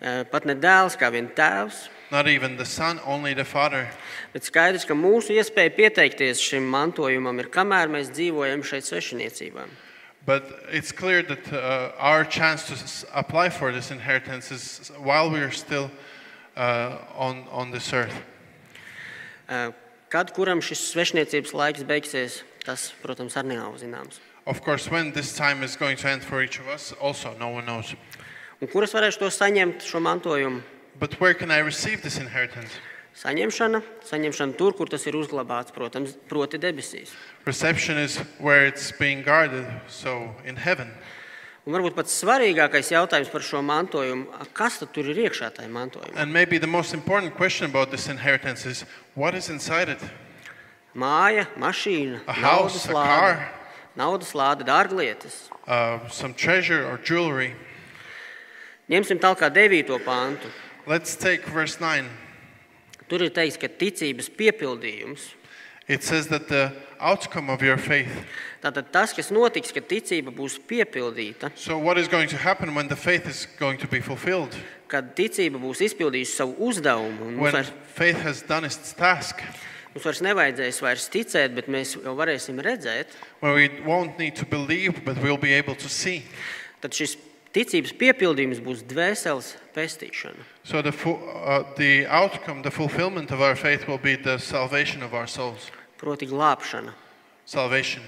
[0.00, 1.88] pat ne dēls, kā vien tēvs.
[2.10, 3.88] not even the Son, only the Father.
[4.32, 9.68] Bet skaidrs, ka mūsu iespēja pieteikties šim mantojumam ir, kamēr mēs dzīvojam šeit svešiniecībā.
[10.26, 15.40] But it's clear that uh, our chance to apply for this inheritance is while we
[15.40, 15.90] are still
[16.56, 18.14] uh, on, on this earth.
[19.48, 19.72] Ā,
[20.10, 20.90] Kad kuram šis
[21.54, 24.18] laiks beigsies, tas, protams, arī nav zināms.
[24.44, 27.48] Of course, when this time is going to end for each of us, also no
[27.50, 27.94] one knows.
[28.60, 30.60] Un kuras varēšu to saņemt, šo mantojumu?
[31.00, 32.74] But where can I receive this inheritance?
[33.16, 37.14] Saņemšana, saņemšana tur, kur tas ir uzglabāts, protams, proti debesīs.
[37.46, 40.92] Reception is where it's being guarded, so in heaven.
[41.66, 46.14] Un varbūt pats svarīgākais jautājums par šo mantojumu, kas tad tur ir iekšā tajā mantojumā?
[46.16, 50.04] And maybe the most important question about this inheritance is what is inside it?
[50.96, 53.48] Māja, mašīna, A naudas house, lāde,
[53.96, 55.48] naudas lāde, dārglietas.
[55.66, 57.54] uh, some treasure or jewelry.
[58.90, 60.48] Ņemsim tālāk devīto pāntu.
[60.86, 62.08] Let's take verse 9.
[63.10, 65.34] Tur ir teikts, ka ticības piepildījums.
[65.90, 68.10] It says that the outcome of your faith.
[68.62, 72.86] Tātad tas, kas notiks, kad ticība būs piepildīta, So, what is going to happen when
[72.88, 74.54] the faith is going to be fulfilled?
[74.90, 79.38] kad ticība būs izpildījusi savu uzdevumu, un mums When vairs, faith has done its task,
[79.94, 84.46] mums vairs nevajadzēs vairs ticēt, bet mēs jau varēsim redzēt, when we won't need to
[84.46, 86.24] believe, but we'll be able to see.
[86.82, 87.16] tad šis
[87.54, 90.44] ticības piepildījums būs dvēseles pestīšana.
[90.64, 95.02] So, the, fu- uh, the outcome, the fulfillment of our faith will be the salvation
[95.02, 95.70] of our souls.
[95.98, 96.92] Proti, glābšana,
[97.44, 98.02] Salvation.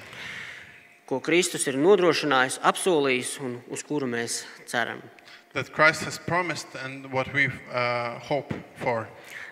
[1.07, 5.03] ko Kristus ir nodrošinājis, apsolījis un uz kuru mēs ceram.
[5.53, 9.09] That Christ has promised and what we uh, hope for.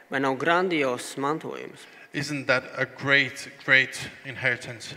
[0.08, 1.84] Vai nav grandios mantojums?
[2.14, 4.94] Isn't that a great, great inheritance?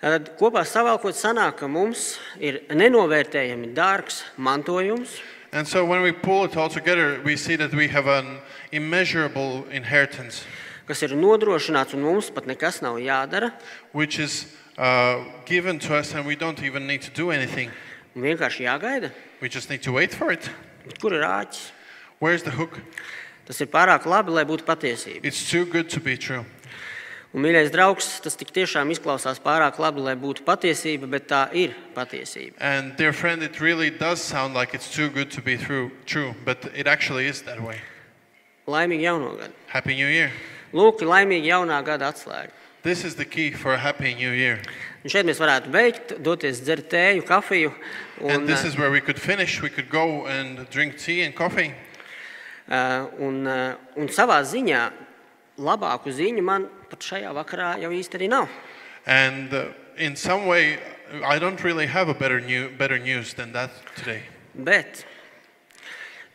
[0.00, 5.18] Tad kopā savalkot, sanāk, ka mums ir nenovērtējami dārgs mantojums,
[5.50, 8.36] And so when we pull it all together, we see that we have an
[8.70, 10.44] immeasurable inheritance,
[10.86, 13.54] kas ir nodrošināts, un mums pat nekas nav jādara.
[13.92, 17.70] which is uh, given to us, and we don't even need to do anything.
[18.14, 20.50] Un vienkārši jāgaida, We just need to wait for it.
[21.00, 21.70] kur ir āķis.
[22.20, 22.78] Where's the hook?
[23.46, 25.24] Tas ir pārāk labi, lai būtu patiesība.
[25.24, 26.44] It's too good to be true.
[27.34, 31.74] Un, mīļais draugs, tas tik tiešām izklausās pārāk labi, lai būtu patiesība, bet tā ir
[31.94, 32.56] patiesība.
[32.58, 36.34] And dear friend, it really does sound like it's too good to be true, true
[36.44, 37.80] but it actually is that way.
[38.66, 39.52] Laimīgi jauno gadu!
[39.68, 40.32] Happy New Year.
[40.72, 42.52] Lūk, ir laimīga jaunā gada atslēga.
[42.82, 44.62] This is the key for a happy New Year.
[45.04, 47.74] Un šeit mēs varētu beigt, doties dzert tēju, kafiju.
[48.22, 49.60] Un, And this is where we could finish.
[49.60, 51.74] We could go and drink tea and coffee.
[52.68, 54.82] uh, un, uh, un savā ziņā
[55.58, 58.48] labāku ziņu man pat šajā vakarā jau īsti arī nav.
[59.06, 60.78] And uh, in some way,
[61.24, 64.22] I don't really have a better, new, better news than that today.
[64.54, 65.04] Bet,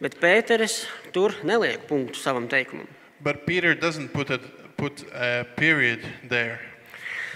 [0.01, 2.87] bet Pēteris tur neliek punktu savam teikumam.
[3.21, 4.39] But Peter doesn't put a,
[4.77, 6.59] put a period there.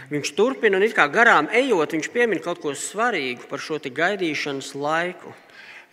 [0.08, 3.92] Viņš turpina un it kā garām ejot, viņš piemin kaut ko svarīgu par šo te
[3.92, 5.34] gaidīšanas laiku.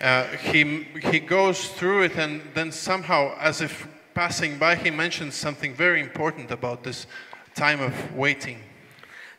[0.01, 5.35] Uh, he, he goes through it, and then somehow, as if passing by, he mentions
[5.35, 7.07] something very important about this
[7.55, 8.59] time of waiting.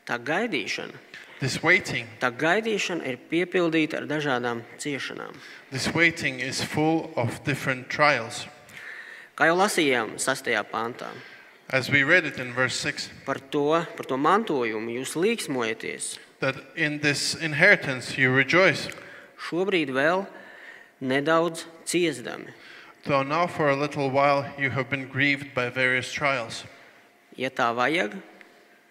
[0.05, 0.93] Tā gaidīšana,
[1.39, 5.35] This waiting, tā gaidīšana ir piepildīta ar dažādām ciešanām.
[5.71, 8.45] this waiting is full of different trials.
[9.35, 10.63] Kā jau lasījām 6.
[10.71, 11.09] pāntā,
[11.69, 16.17] As we read it in verse 6, par to, par to mantojumu jūs līksmojaties.
[16.39, 18.87] that in this inheritance you rejoice,
[19.49, 20.25] Šobrīd vēl
[21.01, 22.53] nedaudz ciestami.
[23.05, 26.65] Though now for a little while you have been grieved by various trials,
[27.37, 28.13] Ja tā vajag,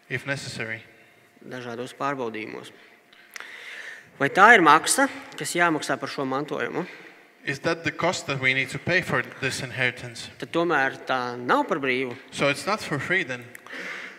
[0.09, 0.83] if necessary.
[1.45, 2.71] dažādos pārbaudījumos.
[4.19, 6.87] Vai tā ir maksa, kas jāmaksā par šo mantojumu?
[7.45, 10.31] Is that the cost that we need to pay for this inheritance?
[10.39, 12.17] Tad tomēr tā nav par brīvu.
[12.31, 13.45] So it's not for free then.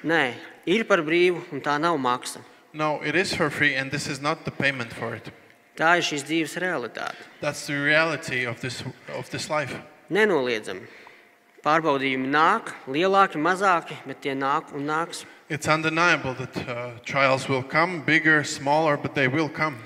[0.03, 0.35] Nē,
[0.67, 2.41] ir par brīvu, un tā nav maksa.
[2.73, 5.31] No, it is for free, and this is not the payment for it.
[5.75, 7.17] Tā ir šīs dzīves realitāte.
[7.41, 8.83] That's the reality of this,
[9.13, 9.75] of this life.
[10.09, 10.87] Nenoliedzami.
[11.65, 15.25] Pārbaudījumi nāk, lielāki, mazāki, bet tie nāk un nāks.
[15.49, 19.77] It's undeniable that uh, trials will come, bigger, smaller, but they will come.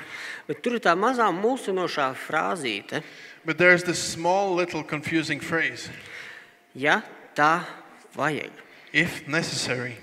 [0.47, 3.03] Bet tur ir tā mazā mulsinošā frāzīte,
[3.45, 5.89] But there's this small, little confusing phrase
[6.75, 7.01] ja
[7.35, 7.63] tā
[8.15, 8.51] vajag.
[8.93, 9.95] if necessary.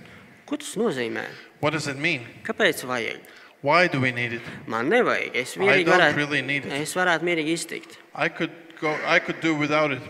[0.47, 1.27] Ko tas nozīmē?
[1.61, 2.27] What does it mean?
[2.45, 3.21] Kāpēc vajag?
[3.63, 4.43] Why do we need it?
[4.67, 5.35] Man nevajag.
[5.35, 6.73] Es I mierīgi don't varētu, really need it.
[6.73, 7.97] es varētu mierīgi iztikt.
[8.15, 10.03] I could, go, I could do without it.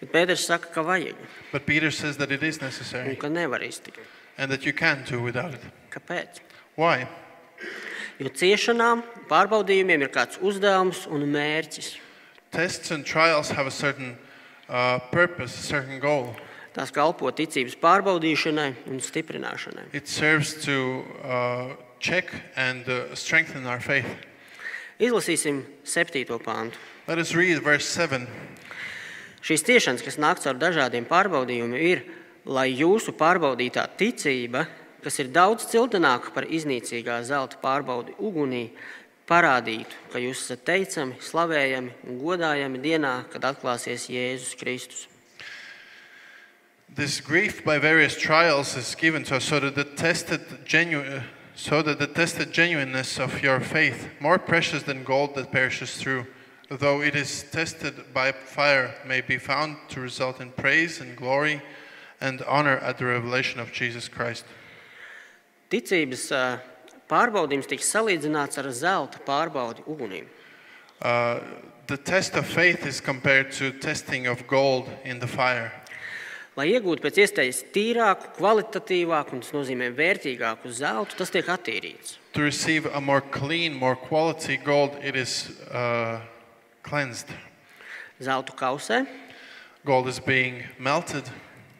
[0.00, 1.16] Bet Pēters saka, ka vajag
[1.52, 3.98] But Peter says that it is un necessary ka nevar iztikt.
[4.38, 5.60] and that you can do without it.
[5.90, 6.40] Kāpēc?
[6.76, 7.08] Why?
[8.20, 11.96] Jo ciešanām, pārbaudījumiem ir kāds uzdevums un mērķis.
[12.52, 14.16] Tests and trials have a certain
[14.68, 16.34] uh, purpose, a certain goal.
[16.76, 19.88] Tās kalpo ticības pārbaudīšanai un stiprināšanai.
[19.92, 24.08] It serves to uh, check and uh, strengthen our faith.
[24.98, 26.78] Izlasīsim septīto pāntu.
[27.06, 28.26] Let us read verse 7.
[29.44, 32.04] Šīs ciešanas, kas nāk caur dažādiem pārbaudījumiem, ir,
[32.48, 34.64] lai jūsu pārbaudītā ticība,
[35.04, 38.70] kas ir daudz ciltenāka par iznīcīgā zelta pārbaudi ugunī,
[39.26, 45.06] parādītu, ka jūs esat teicami, slavējami un godājami dienā, kad atklāsies Jēzus Kristus.
[46.96, 51.22] This grief by various trials is given to us so that the tested genu- uh,
[51.56, 56.26] so that the tested genuineness of your faith, more precious than gold that perishes through,
[56.68, 61.62] though it is tested by fire, may be found to result in praise and glory
[62.20, 64.44] and honor at the revelation of Jesus Christ.
[65.70, 66.60] Ticības ā,
[67.08, 70.26] pārbaudījums tiks salīdzināts ar zelta pārbaudi ugunī.
[71.00, 71.40] Uh,
[71.86, 75.72] the test of faith is compared to testing of gold in the fire.
[76.56, 82.14] Lai iegūtu pēc iespējas tīrāku, kvalitatīvāku un tas nozīmē vērtīgāku zeltu, tas tiek attīrīts.
[82.32, 86.20] To receive a more clean, more quality gold, it is uh,
[86.82, 87.28] cleansed.
[88.20, 89.04] Zeltu kausē,
[89.86, 91.28] Gold is being melted.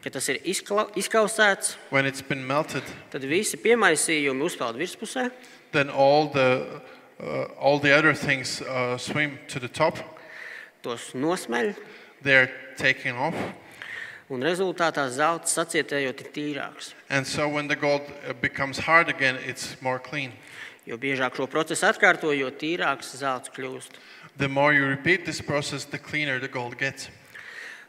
[0.03, 5.31] kad tas ir izkla- izkausēts, When it's been melted, tad visi piemaisījumi uzpeld virspusē,
[5.73, 6.81] then all the,
[7.19, 9.97] uh, all the other things uh, swim to the top.
[10.83, 11.73] tos nosmeļ,
[12.23, 13.35] They're taken off.
[14.29, 16.93] Un rezultātā zelts sacietējot ir tīrāks.
[17.09, 20.33] And so when the gold uh, becomes hard again, it's more clean.
[20.87, 23.99] Jo biežāk šo procesu atkārto, jo tīrāks zelts kļūst.
[24.37, 27.09] The more you repeat this process, the cleaner the gold gets.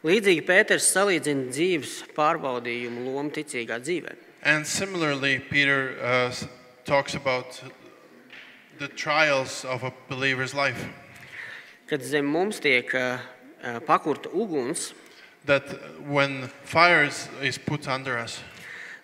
[0.06, 4.14] Līdzīgi Pēters salīdzina dzīves pārbaudījumu lomu ticīgā dzīvē.
[4.42, 6.32] And similarly, Peter uh,
[6.84, 7.60] talks about
[8.78, 10.86] the trials of a believer's life.
[11.90, 13.18] Kad zem mums tiek ā,
[13.64, 14.92] ā, pakurta uguns,
[15.46, 15.64] That
[16.06, 18.40] when fire is, is put under us,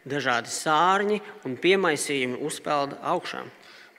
[0.05, 3.45] dažādi sārņi un piemaisījumi uzpeld augšā.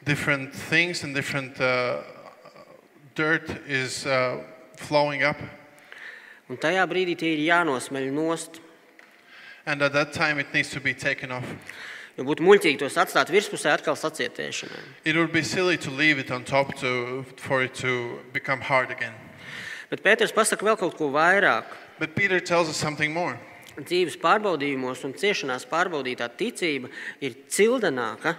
[0.05, 2.03] different things and different uh,
[3.15, 4.37] dirt is uh,
[4.77, 5.37] flowing up.
[6.47, 8.61] Un tajā brīdī tie ir jānosmeļ nost.
[9.65, 11.47] And at that time, it needs to be taken off.
[12.15, 14.83] Jo būtu muļķīgi tos atstāt virspusē atkal sacietēšanai.
[15.03, 18.91] It would be silly to leave it on top to, for it to become hard
[18.91, 19.13] again.
[19.89, 21.65] Bet Pēters pasaka vēl kaut ko vairāk.
[21.99, 23.39] But Peter tells us something more.
[23.75, 26.91] Dzīves pārbaudījumos un ciešanās pārbaudītā ticība
[27.23, 28.35] ir cildenāka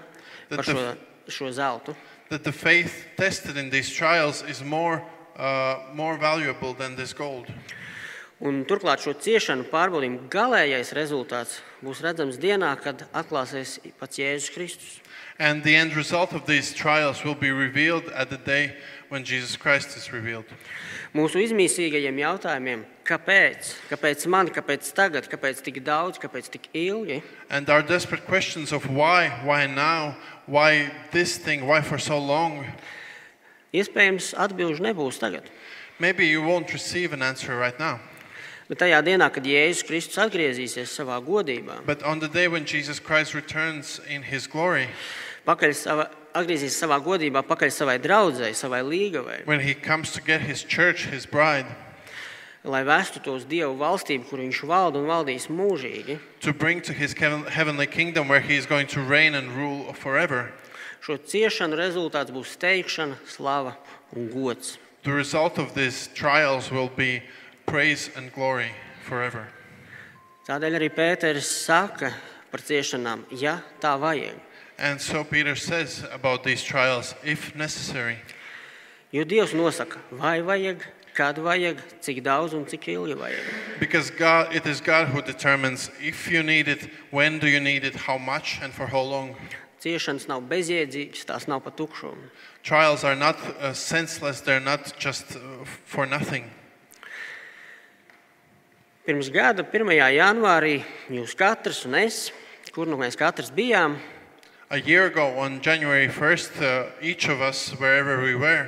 [0.48, 0.84] par šo,
[1.28, 1.96] šo zeltu.
[2.28, 5.02] That the faith tested in these trials is more,
[5.36, 7.46] uh, more valuable than this gold.
[8.40, 15.00] Un turklāt šo ciešanu pārbaudījumu galīgais rezultāts būs redzams dienā, kad atklāsies pats Jēzus Kristus.
[15.38, 18.74] And the end result of these trials will be revealed at the day
[19.08, 20.46] when Jesus Christ is revealed.
[21.14, 27.68] Mūsu izmisīgajiem jautājumiem, kāpēc, kāpēc man, kāpēc tagad, kāpēc tik daudz, kāpēc tik ilgi, And
[27.70, 32.64] our desperate questions of why, why now, why this thing, why for so long,
[33.72, 35.44] iespējams atbildžu nebūs tagad.
[35.98, 38.00] maybe you won't receive an answer right now.
[38.68, 42.98] Bet tajā dienā, kad Jēzus Kristus atgriezīsies savā godībā, But on the day when Jesus
[42.98, 44.88] Christ returns in his glory,
[45.46, 50.40] pakaļ sava, atgriezīsies savā godībā, pakaļ savai draudzēji, savai līgavai, when he comes to get
[50.40, 51.66] his church, his bride,
[52.64, 57.14] lai vestu tos Dievu valstību, kur viņš valda un valdīs mūžīgi, to bring to his
[57.14, 60.50] heaven- heavenly kingdom where he is going to reign and rule forever,
[61.00, 63.76] šo ciešanu rezultāts būs steigšana, slava
[64.16, 64.78] un gods.
[65.04, 67.22] the result of these trials will be
[67.66, 68.70] praise and glory
[69.04, 69.46] forever.
[70.46, 72.12] Tādēļ arī Pēters saka
[72.52, 74.38] par ciešanām, ja tā vajag.
[74.78, 78.18] And so Peter says about these trials, if necessary,
[79.12, 80.82] Jo Dievs nosaka, vai vajag,
[81.14, 83.44] kad vajag, cik daudz un cik ilgi vajag.
[83.80, 87.84] because God, it is God who determines if you need it, when do you need
[87.84, 89.34] it, how much, and for how long.
[89.80, 92.30] ciešanas nav bezjēdzīgas, tās nav pa tukšumu.
[92.62, 95.40] Trials are not uh, senseless, they're not just uh,
[95.84, 96.50] for nothing.
[99.06, 99.86] Pirms gada 1.
[100.16, 100.80] janvārī
[101.14, 102.32] jūs katrs un es,
[102.74, 104.00] kur nu mēs katrs bijām,
[104.68, 108.66] A year ago, on January 1st, uh, each of us, wherever we were,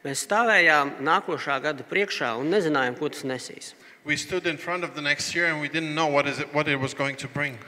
[0.00, 3.74] mēs stāvējām nākošā gada priekšā un nezinājām, ko tas nesīs.
[4.04, 6.48] we stood in front of the next year and we didn't know what, is it,
[6.54, 7.58] what it was going to bring.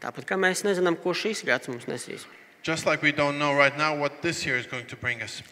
[0.00, 2.24] Tāpat kā mēs nezinām, ko šīs gads mums nesīs.
[2.62, 5.42] Just like we don't know right now what this year is going to bring us.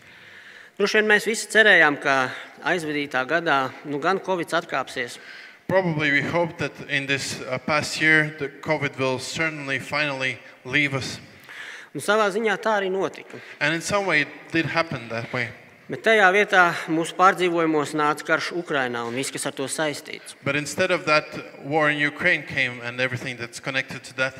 [0.79, 2.31] Droši vien mēs visi cerējām, ka
[2.65, 5.21] aizvadītā gadā nu, gan Covid atkāpsies,
[5.69, 10.95] Probably we hope that in this uh, past year, the COVID will certainly finally leave
[10.95, 11.19] us.
[11.97, 13.41] un savā ziņā tā arī notika.
[13.61, 15.49] And in some way, it did happen that way.
[15.89, 20.35] Bet tajā vietā mūsu pārdzīvojumos nāca karš Ukrajinā un viss, kas ar to saistīts.
[20.45, 21.25] But instead of that,
[21.65, 24.35] war in Ukraine came and everything that's connected to that.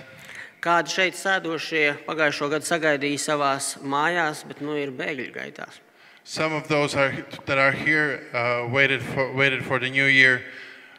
[0.61, 5.81] Kādi šeit sēdošie pagājušo gadu sagaidīja savās mājās, bet nu ir bēgļu gaitās.
[6.25, 7.15] Some of those are,
[7.47, 10.43] that are here uh, waited, for, waited for the new year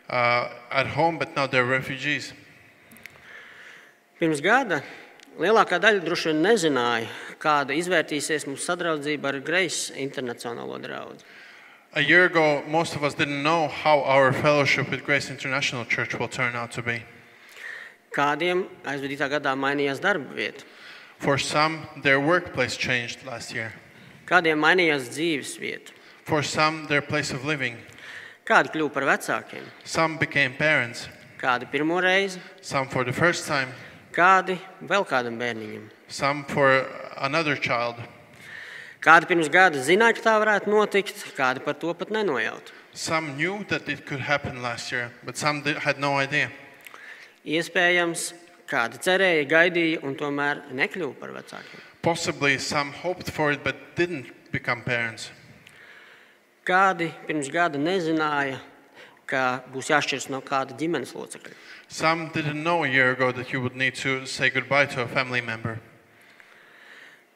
[0.09, 2.33] uh, at home, but now they're refugees.
[4.19, 4.81] Pirms gada
[5.37, 11.21] lielākā daļa droši vien nezināja, kāda izvērtīsies mūsu sadraudzība ar Grace internacionālo draugu.
[11.93, 16.17] A year ago, most of us didn't know how our fellowship with Grace International Church
[16.19, 17.03] will turn out to be.
[18.13, 20.65] Kādiem aizvadītā gadā mainījās darba vieta,
[21.19, 23.73] For some, their workplace changed last year.
[24.25, 25.91] kādiem mainījās dzīves vieta,
[26.23, 27.77] For some, their place of living.
[28.47, 31.07] Kādi kļuva par vecākiem, Some became parents,
[31.39, 33.69] kādi pirmo reizi, some for the first time,
[34.13, 35.89] kādi vēl kādam bērniņam.
[36.07, 36.85] some for
[37.17, 37.95] another child.
[39.01, 42.71] Kādi pirms gada zināja, ka tā varētu notikt, kādi par to pat nenojauta.
[42.93, 46.49] Some knew that it could happen last year, but some did, had no idea.
[47.45, 48.33] Iespējams,
[48.67, 51.83] kādi cerēja, gaidīja un tomēr nekļuva par vecākiem.
[52.01, 55.29] Possibly some hoped for it but didn't become parents.
[56.67, 58.57] Kādi pirms gada nezināja,
[59.23, 61.53] ka būs jāšķiras no kāda ģimenes locekļa.
[61.87, 65.07] Some didn't know a year ago that you would need to say goodbye to a
[65.07, 65.79] family member.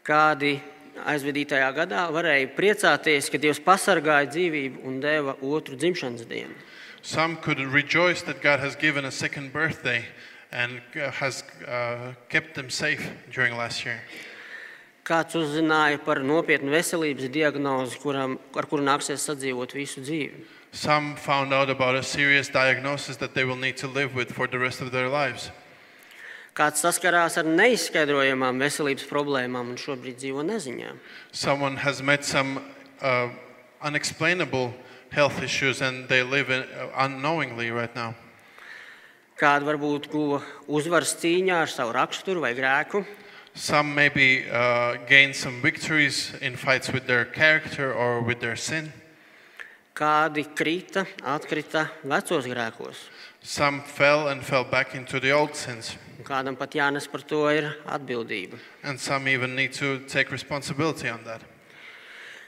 [0.04, 0.60] Kādi
[1.08, 6.56] aizvedītajā gadā varēja priecāties, ka Dievs pasargāja dzīvību un deva otru dzimšanas dienu.
[7.02, 10.06] Some could rejoice that God has given a second birthday
[10.52, 14.02] and has uh, kept them safe during last year.
[15.02, 20.44] Kāds uzzināja par nopietnu veselības diagnozi, kuram, ar kuru nāksies sadzīvot visu dzīvi.
[20.72, 24.48] Some found out about a serious diagnosis that they will need to live with for
[24.48, 25.50] the rest of their lives.
[26.54, 30.94] Kāds saskarās ar neizskaidrojamām veselības problēmām un šobrīd dzīvo neziņā.
[31.32, 32.62] Someone has met some
[33.02, 33.30] uh,
[33.82, 34.74] unexplainable
[35.12, 38.14] health issues and they live in, uh, unknowingly right now.
[39.40, 43.02] Kāda varbūt guva uzvaras cīņā ar savu raksturu vai grēku,
[43.54, 48.92] Some maybe uh, gain some victories in fights with their character or with their sin.
[49.94, 52.96] kādi krita, atkrita vecos grēkos,
[53.44, 55.98] Some fell and fell back into the old sins.
[56.18, 58.58] un kādam pat jānes par to ir atbildība.
[58.84, 61.42] And some even need to take responsibility on that.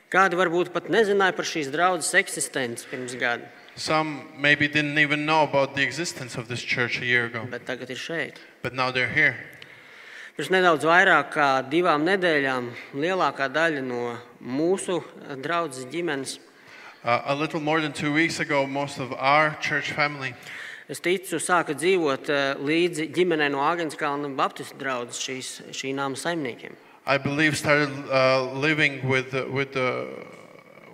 [0.10, 5.42] Kādi varbūt pat nezināja par šīs draudzes eksistenci pirms gada, Some maybe didn't even know
[5.44, 8.36] about the existence of this church a year ago, bet tagad ir šeit.
[8.62, 9.36] but now they're here.
[10.34, 15.04] Pirms nedaudz vairāk kā divām nedēļām lielākā daļa no mūsu
[15.44, 16.40] draudzes ģimenes,
[17.04, 20.34] Uh, a little more than two weeks ago, most of our church family
[20.88, 26.76] es ticu, sāka dzīvot eh, līdzi ģimenei no Āgānskalna Baptistu draudzes šīs, šī nama saimniekiem.
[27.06, 30.08] I believe, started uh, living with the, with the,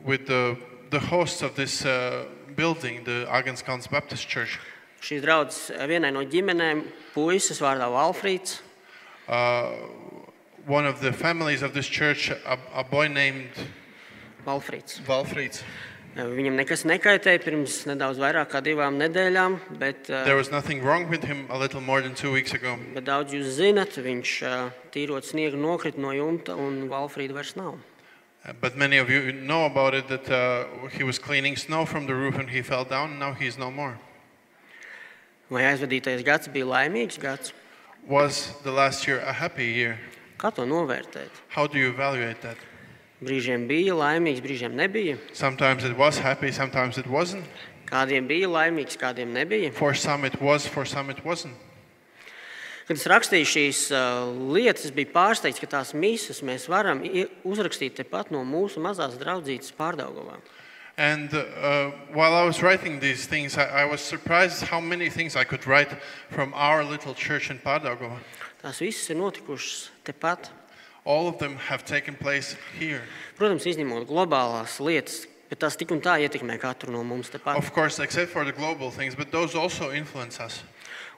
[0.03, 0.57] with the,
[0.89, 2.25] the hosts of this uh,
[2.55, 4.59] building, the Agenskans Baptist Church.
[5.01, 6.83] Šīs draudzes vienai no ģimenēm
[7.13, 8.59] puisis vārdā Valfrīds.
[9.29, 9.69] Uh,
[10.65, 13.49] one of the families of this church, a, a boy named
[14.45, 14.99] Valfrīds.
[15.05, 15.61] Valfrids,
[16.17, 21.23] Viņam nekas nekaitēja pirms nedaudz vairāk kā divām nedēļām, bet, there was nothing wrong with
[21.23, 22.75] him a little more than two weeks ago.
[22.95, 24.31] bet daudz jūs zinat, viņš
[24.91, 27.77] tīrot sniegu nokrita no jumta un Valfrīda vairs nav.
[28.43, 32.07] Uh, But many of you know about it that uh, he was cleaning snow from
[32.07, 33.99] the roof and he fell down, and now he's no more.
[35.49, 37.53] Vai aizvadītais gads bija laimīgs gads?
[38.07, 39.99] Was the last year a happy year?
[40.39, 41.29] Kā to novērtēt?
[41.49, 42.57] How do you evaluate that?
[43.19, 45.17] Brīžiem bija laimīgs, brīžiem nebija.
[45.33, 47.43] Sometimes it was happy, sometimes it wasn't.
[47.89, 49.73] Kādiem bija laimīgs, kādiem nebija.
[49.73, 51.57] For some it was, for some it wasn't.
[52.87, 57.03] Kad es rakstīju šīs uh, lietas, es biju pārsteigts, ka tās misijas mēs varam
[57.45, 60.39] uzrakstīt tepat no mūsu mazās draudzītes pārdaugavā.
[60.99, 65.37] And uh, while I was writing these things, I, I was surprised how many things
[65.37, 65.95] I could write
[66.29, 68.19] from our little church in Padagova.
[68.59, 70.49] Tās visas ir notikušas tepat.
[71.05, 72.99] All of them have taken place here.
[73.39, 77.55] Protams, izņemot globālās lietas, bet tās tik un tā ietekmē katru no mums tepat.
[77.55, 80.59] Of course, except for the global things, but those also influence us.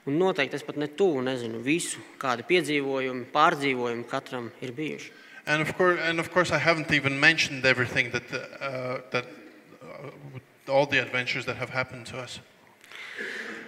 [0.06, 5.10] Un noteikti es pat ne tuvu nezinu visu, kādi piedzīvojumi, pārdzīvojumi katram ir bijuši.
[5.44, 9.41] And of course, and of course, I haven't even mentioned everything that uh, that uh,
[10.68, 12.40] all the adventures that have happened to us.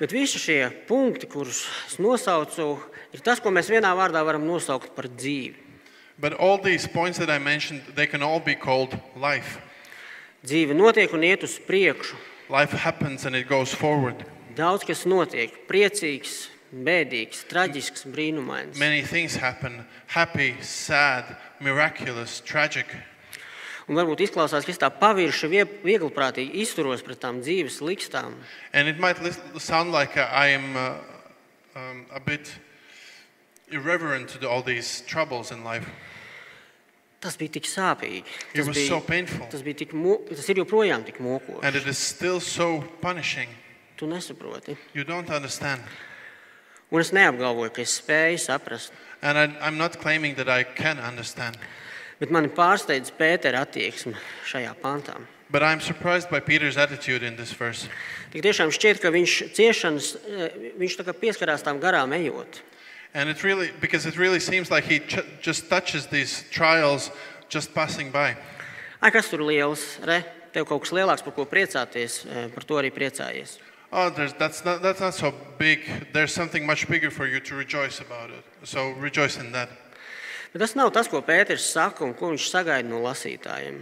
[0.01, 2.78] Bet visi šie punkti, kurus es nosaucu,
[3.14, 5.55] ir tas, ko mēs vienā vārdā varam nosaukt par dzīvi.
[6.18, 9.59] But all these points that I mentioned, they can all be called life.
[10.47, 12.18] Dzīve notiek un iet uz priekšu.
[12.51, 14.26] Life happens and it goes forward.
[14.55, 18.78] Daudz kas notiek, priecīgs, bēdīgs, traģisks, brīnumains.
[18.78, 19.82] Many things happen
[20.14, 22.87] happy, sad, miraculous, tragic.
[23.89, 28.32] Un varbūt izklausās, ka es tā pavirši, vie- viegliprātīgi izturos pret tām dzīves likstām.
[28.72, 30.95] And it might lis- sound like uh, I am uh,
[31.76, 32.49] um, a bit
[33.70, 35.87] irreverent to the- all these troubles in life.
[37.20, 38.24] Tas bija tik sāpīgi.
[38.53, 39.47] It Tas was bija, so painful.
[39.51, 41.62] tas bija tik, mo- tas ir joprojām tik mokoši.
[41.62, 43.49] And it is still so punishing.
[43.97, 44.76] Tu nesaproti.
[44.95, 45.80] You don't understand.
[46.91, 48.93] Un es neapgalvoju, ka es spēju saprast.
[49.22, 51.57] And I, I'm not claiming that I can understand.
[52.21, 54.15] Bet mani pārsteidz Pētera attieksme
[54.47, 55.17] šajā pantā.
[55.51, 57.89] But I'm surprised by Peter's attitude in this verse.
[58.33, 62.61] Tik tiešām šķiet, ka viņš ciešanas, eh, viņš tā kā pieskarās tām garām ejot.
[63.15, 67.11] And it really, because it really seems like he ch- just touches these trials
[67.49, 68.37] just passing by.
[69.01, 69.99] Ai, kas tur liels?
[70.05, 70.25] Re?
[70.53, 73.59] Tev kaut kas lielāks, par ko priecāties, eh, par to arī priecājies.
[73.93, 75.87] Oh, there's, that's, not, that's not so big.
[76.12, 78.43] There's something much bigger for you to rejoice about it.
[78.65, 79.69] So rejoice in that.
[80.55, 83.80] Bet tas nav tas, ko Pēters saka un ko viņš sagaida no lasītājiem.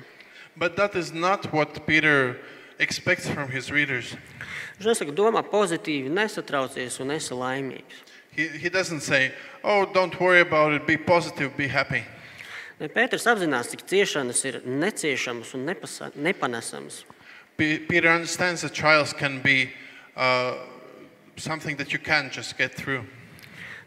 [0.56, 2.38] But that is not what Peter
[2.78, 4.16] expects from his readers.
[4.78, 7.98] Viņš nesaka, domā pozitīvi, nesatraucies un esi laimīgs.
[8.32, 12.06] He, he doesn't say, oh, don't worry about it, be positive, be happy.
[12.80, 17.04] Pēters apzinās, cik ciešanas ir neciešamas un nepasa, nepanesamas.
[17.58, 19.70] Pe- Peter understands that trials can be
[20.16, 20.54] uh,
[21.36, 23.04] something that you can't just get through.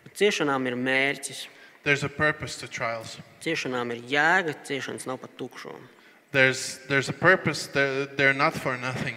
[0.05, 1.47] Bet ciešanām ir mērķis,
[1.85, 3.19] There's a purpose to trials.
[3.45, 5.75] ciešanām ir jēga, ciešanas nav pat tukšo.
[6.31, 9.15] There's, there's a purpose, they're, they're not for nothing,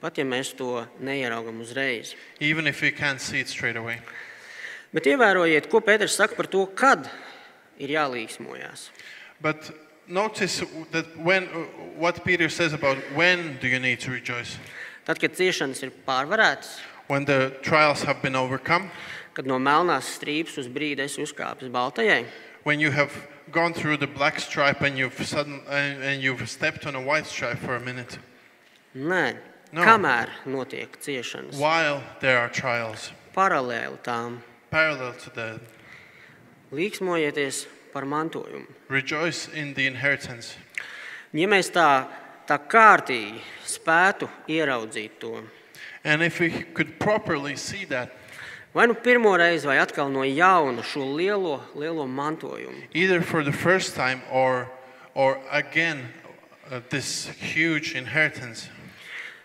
[0.00, 2.14] Pat ja mēs to neieraugam uzreiz.
[2.40, 4.00] even if we can't see it straight away.
[4.92, 7.08] Bet ievērojiet, ko Pēters saka par to, kad
[7.78, 8.88] ir jālīgsmojās.
[9.40, 9.70] But
[10.08, 11.44] notice that when,
[11.98, 14.56] what Peter says about when do you need to rejoice?
[15.04, 18.90] Tad, kad ciešanas ir pārvarētas, When the trials have been overcome,
[19.36, 22.24] kad no melnās strīpas uz brīdi esi uzkāpis baltajai,
[22.64, 23.12] when you have
[23.52, 27.26] gone through the black stripe and you've, sudden, and, and you've stepped on a white
[27.26, 28.18] stripe for a minute,
[28.96, 29.36] nē,
[29.72, 29.82] No.
[29.82, 34.38] kamēr notiek ciešanas, while there are trials, paralēli tām.
[34.70, 35.60] Parallel to that,
[36.72, 38.66] līksmojieties par mantojumu.
[38.88, 40.56] rejoice in the inheritance.
[41.32, 42.06] Ja mēs tā,
[42.46, 45.42] tā kārtīgi spētu ieraudzīt to,
[46.04, 48.10] And if we could properly see that,
[48.76, 53.52] vai nu pirmo reizi, vai atkal no jauna šo lielo, lielo mantojumu, either for the
[53.52, 54.68] first time or,
[55.14, 56.04] or again,
[56.70, 58.68] uh, this huge inheritance,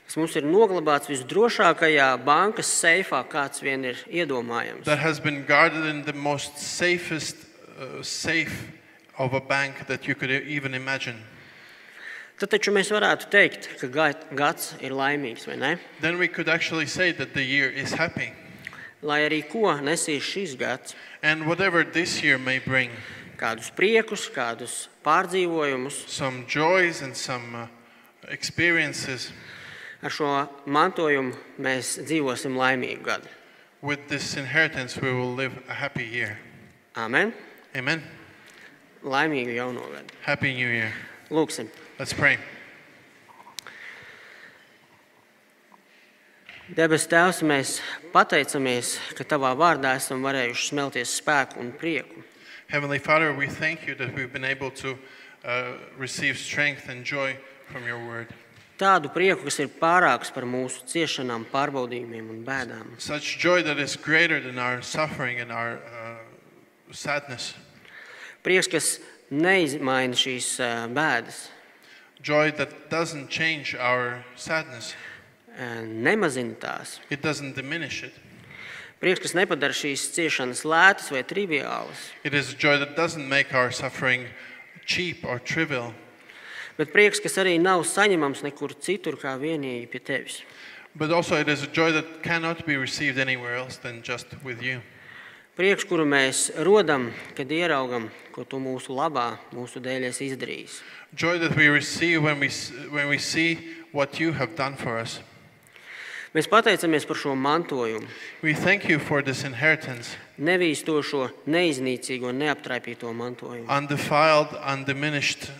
[0.06, 4.84] kas mums ir noglabāts visdrošākajā bankas seifā, kāds vien ir iedomājams.
[4.84, 7.38] that has been guarded in the most safest
[7.80, 8.68] uh, safe
[9.18, 11.16] of a bank that you could e- even imagine,
[12.42, 15.78] Tad taču mēs varētu teikt, ka gai- gads ir laimīgs, vai ne?
[16.02, 18.34] then we could actually say that the year is happy.
[19.02, 22.90] Lai arī ko nesīs šis gads, And whatever this year may bring,
[23.38, 27.68] kādus priekus, kādus pārdzīvojumus, some joys and some uh,
[28.30, 29.32] experiences,
[30.02, 33.28] ar šo mantojumu mēs dzīvosim laimīgu gadu.
[33.82, 36.38] with this inheritance, we will live a happy year.
[36.96, 37.34] Amen!
[37.76, 38.04] Amen.
[39.04, 40.14] Laimīgu jauno gadu.
[40.22, 40.94] Happy New Year.
[41.32, 41.68] Lūksim!
[41.98, 42.38] Let's pray.
[46.72, 47.72] Debes Tēvs, mēs
[48.14, 52.24] pateicamies, ka Tavā vārdā esam varējuši smelties spēku un prieku.
[52.72, 54.96] Heavenly Father, we thank you that we've been able to
[55.44, 57.36] uh, receive strength and joy
[57.68, 58.32] from your word.
[58.80, 62.96] Tādu prieku, kas ir pārāks par mūsu ciešanām, pārbaudījumiem un bēdām.
[62.98, 66.24] Such joy that is greater than our suffering and our uh,
[66.94, 67.54] sadness.
[68.48, 68.94] Prieks, kas
[69.28, 71.50] neizmaina šīs ā, bēdas,
[72.22, 75.11] Joy that doesn't change our sadness, ā,
[75.86, 77.00] nemazina tās.
[77.10, 78.14] it doesn't diminish it.
[79.02, 83.54] Prieks, kas nepadara šīs ciešanas lētas vai triviālas, It is a joy that doesn't make
[83.54, 84.28] our suffering
[84.86, 85.94] cheap or trivial,
[86.78, 90.42] Bet prieks, kas arī nav saņemams nekur citur, kā vienīgi pie tevis.
[90.96, 94.62] But also, it is a joy that cannot be received anywhere else than just with
[94.64, 94.82] you.
[95.56, 100.80] Prieks, kuru mēs rodam, kad ieraugam, ko tu mūsu labā, mūsu dēļ esi izdarījis.
[101.14, 103.60] Joy that we receive when we, s- when we see
[103.92, 105.20] what you have done for us.
[106.32, 108.08] Mēs pateicamies par šo mantojumu,
[108.42, 115.52] We thank you for this inheritance, nevīstošo, neiznīcīgo, neaptraipīto mantojumu, undefiled, undiminished,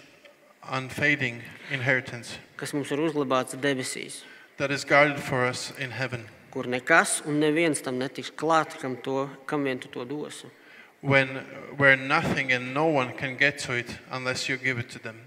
[0.72, 1.42] unfading
[1.72, 4.22] inheritance kas mums ir uzglabāts debesīs,
[4.58, 6.28] that is guarded for us in heaven.
[6.52, 10.50] kur nekas un neviens tam netiks klāt, kam, to, kam vien tu to dosi.
[11.02, 11.28] When,
[11.78, 15.18] where nothing and no one can get to it unless you give it to them.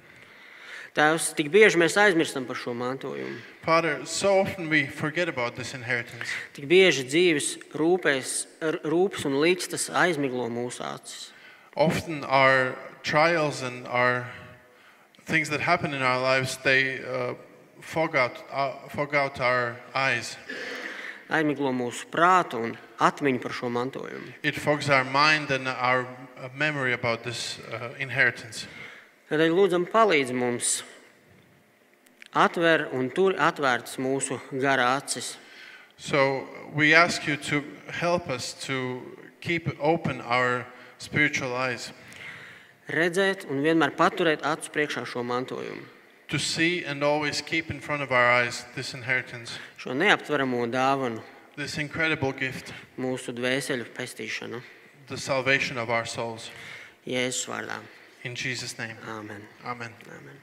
[0.95, 3.41] Tēvs, tik bieži mēs aizmirstam par šo mantojumu.
[3.65, 6.31] Father, so often we forget about this inheritance.
[6.55, 11.33] Tik bieži dzīves rūpēs, r- rūpes un līkstas aizmiglo mūsu acis.
[11.75, 14.31] Often our trials and our
[15.27, 17.35] things that happen in our lives, they uh,
[17.81, 20.37] fog, out, uh, fog out our eyes.
[21.27, 24.31] Aizmiglo mūsu prātu un atmiņu par šo mantojumu.
[24.45, 26.07] It fogs our mind and our
[26.39, 28.69] uh, memory about this uh, inheritance.
[29.31, 30.83] Tādēļ lūdzam, palīdz mums.
[32.35, 35.37] Atver un tur atvērtas mūsu garā acis,
[35.97, 39.01] So we ask you to help us to
[39.41, 40.66] keep open our
[40.99, 41.93] spiritual eyes,
[42.91, 45.87] redzēt un vienmēr paturēt acu priekšā šo mantojumu,
[46.29, 51.22] to see and always keep in front of our eyes this inheritance, šo neaptveramo dāvanu,
[51.55, 54.61] this incredible gift, mūsu dvēseli pestīšanu.
[55.07, 56.51] the salvation of our souls.
[57.07, 57.79] Jēzus vārdā.
[58.25, 58.97] In Jesus' name.
[59.07, 59.43] Āmen.
[59.66, 59.93] Amen.
[60.09, 60.33] Āmen.